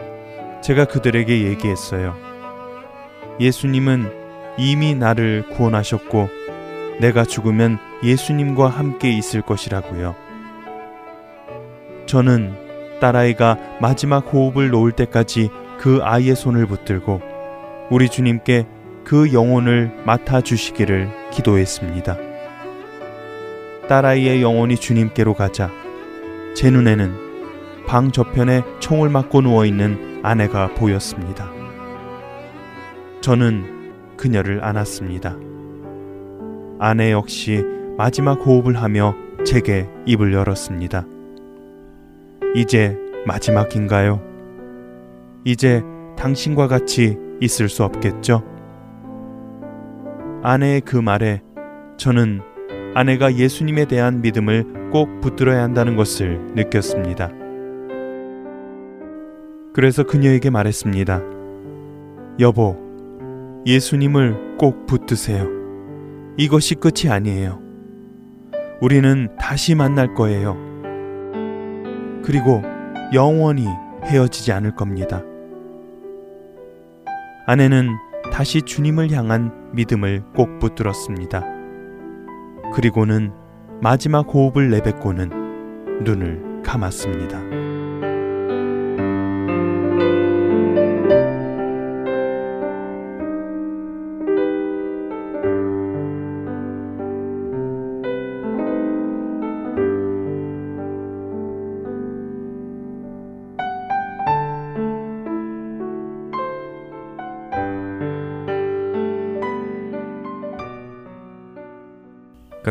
제가 0.63 0.87
그들에게 0.87 1.45
얘기했어요. 1.45 2.15
예수님은 3.41 4.11
이미 4.59 4.95
나를 4.95 5.49
구원하셨고 5.51 6.41
내가 7.01 7.24
죽으면 7.24 7.78
예수님과 8.03 8.68
함께 8.68 9.11
있을 9.11 9.43
것이라고요. 9.43 10.14
저는 12.07 12.55
딸아이가 13.01 13.59
마지막 13.80 14.32
호흡을 14.32 14.70
놓을 14.70 14.93
때까지 14.93 15.51
그 15.78 16.01
아이의 16.03 16.36
손을 16.36 16.66
붙들고 16.66 17.20
우리 17.90 18.09
주님께 18.09 18.66
그 19.05 19.32
영혼을 19.32 19.93
맡아 20.05 20.40
주시기를 20.40 21.11
기도했습니다. 21.32 22.16
딸아이의 23.88 24.43
영혼이 24.43 24.76
주님께로 24.76 25.34
가자 25.34 25.70
제 26.55 26.70
눈에는 26.70 27.84
방 27.86 28.12
저편에 28.12 28.62
총을 28.78 29.09
맞고 29.09 29.43
누워 29.43 29.66
있는 29.66 30.20
아내가 30.22 30.68
보였습니다. 30.74 31.51
저는 33.20 34.16
그녀를 34.16 34.64
안았습니다. 34.64 35.52
아내 36.85 37.12
역시 37.12 37.64
마지막 37.97 38.45
호흡을 38.45 38.74
하며 38.83 39.14
제게 39.45 39.89
입을 40.05 40.33
열었습니다. 40.33 41.07
이제 42.57 42.99
마지막인가요? 43.24 44.20
이제 45.45 45.85
당신과 46.16 46.66
같이 46.66 47.16
있을 47.41 47.68
수 47.68 47.85
없겠죠? 47.85 48.43
아내의 50.43 50.80
그 50.80 50.97
말에 50.97 51.43
저는 51.99 52.41
아내가 52.97 53.37
예수님에 53.37 53.85
대한 53.85 54.20
믿음을 54.20 54.91
꼭 54.91 55.20
붙들어야 55.20 55.62
한다는 55.62 55.95
것을 55.95 56.41
느꼈습니다. 56.57 57.30
그래서 59.72 60.03
그녀에게 60.03 60.51
말했습니다. 60.51 61.22
여보, 62.41 62.76
예수님을 63.66 64.57
꼭 64.59 64.87
붙드세요. 64.87 65.62
이것이 66.37 66.74
끝이 66.76 67.11
아니에요. 67.11 67.61
우리는 68.80 69.28
다시 69.39 69.74
만날 69.74 70.14
거예요. 70.14 70.57
그리고 72.24 72.62
영원히 73.12 73.66
헤어지지 74.05 74.53
않을 74.53 74.74
겁니다. 74.74 75.22
아내는 77.47 77.91
다시 78.33 78.62
주님을 78.62 79.11
향한 79.11 79.70
믿음을 79.72 80.22
꼭 80.35 80.59
붙들었습니다. 80.59 81.45
그리고는 82.74 83.33
마지막 83.83 84.33
호흡을 84.33 84.70
내뱉고는 84.70 86.03
눈을 86.05 86.62
감았습니다. 86.62 87.62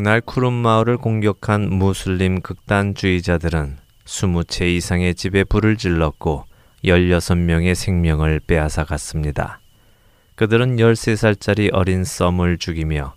그날 0.02 0.20
쿠름 0.20 0.54
마을을 0.54 0.98
공격한 0.98 1.70
무슬림 1.70 2.42
극단주의자들은 2.42 3.78
20채 4.06 4.76
이상의 4.76 5.14
집에 5.14 5.44
불을 5.44 5.78
질렀고 5.78 6.46
16명의 6.84 7.76
생명을 7.76 8.40
빼앗아 8.48 8.86
갔습니다. 8.86 9.60
그들은 10.34 10.78
13살짜리 10.78 11.70
어린 11.72 12.04
썸을 12.04 12.58
죽이며 12.58 13.14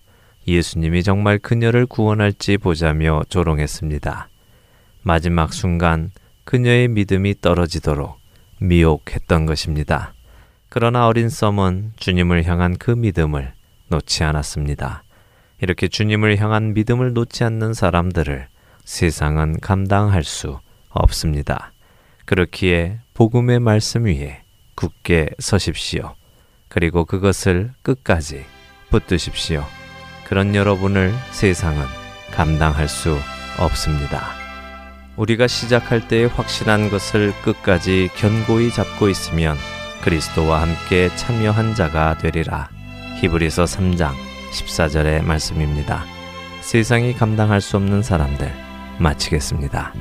예수님이 0.47 1.03
정말 1.03 1.39
그녀를 1.39 1.87
구원할지 1.87 2.59
보자며 2.59 3.23
조롱했습니다. 3.31 4.29
마지막 5.05 5.55
순간 5.55 6.11
그녀의 6.45 6.89
믿음이 6.89 7.41
떨어지도록 7.41 8.19
미혹했던 8.61 9.47
것입니다. 9.47 10.13
그러나 10.69 11.07
어린 11.07 11.31
썸은 11.31 11.93
주님을 11.97 12.45
향한 12.45 12.77
그 12.77 12.91
믿음을 12.91 13.55
놓지 13.89 14.23
않았습니다. 14.23 15.04
이렇게 15.61 15.89
주님을 15.89 16.39
향한 16.39 16.75
믿음을 16.75 17.13
놓지 17.13 17.45
않는 17.45 17.75
사람들을 17.75 18.49
세상은 18.85 19.59
감당할 19.61 20.25
수 20.25 20.59
없습니다. 20.89 21.73
그렇기에 22.27 22.99
복음의 23.15 23.61
말씀 23.61 24.07
위에 24.07 24.43
굳게 24.75 25.31
서십시오. 25.39 26.15
그리고 26.69 27.05
그것을 27.05 27.73
끝까지 27.83 28.45
붙드십시오. 28.91 29.65
그런 30.25 30.55
여러분을 30.55 31.13
세상은 31.31 31.85
감당할 32.33 32.89
수 32.89 33.17
없습니다. 33.59 34.45
우리가 35.17 35.47
시작할 35.47 36.09
때에 36.09 36.25
확신한 36.25 36.91
것을 36.91 37.33
끝까지 37.43 38.09
견고히 38.17 38.71
잡고 38.73 39.09
있으면 39.09 39.57
그리스도와 40.03 40.63
함께 40.63 41.15
참여한 41.15 41.75
자가 41.75 42.19
되리라. 42.19 42.69
히브리서 43.21 43.65
3장 43.65 44.34
14절의 44.55 45.25
말씀입니다. 45.25 46.05
세상이 46.61 47.15
감당할 47.15 47.61
수 47.61 47.77
없는 47.77 48.03
사람들 48.03 48.51
마치겠습니다. 48.99 49.93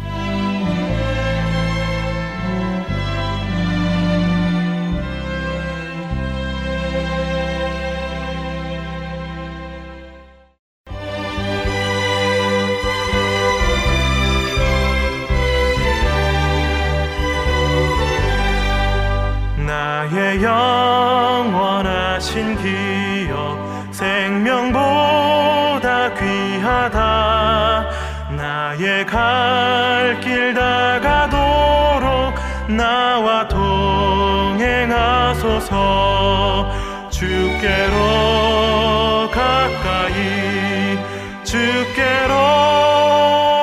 주께로 37.84 39.30
가까이 39.32 40.98
주께로 41.44 42.34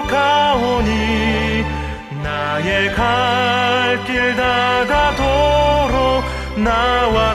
가오니 0.09 1.64
나의 2.23 2.93
갈 2.95 4.05
길 4.07 4.37
다가도록 4.37 6.25
나와 6.62 7.35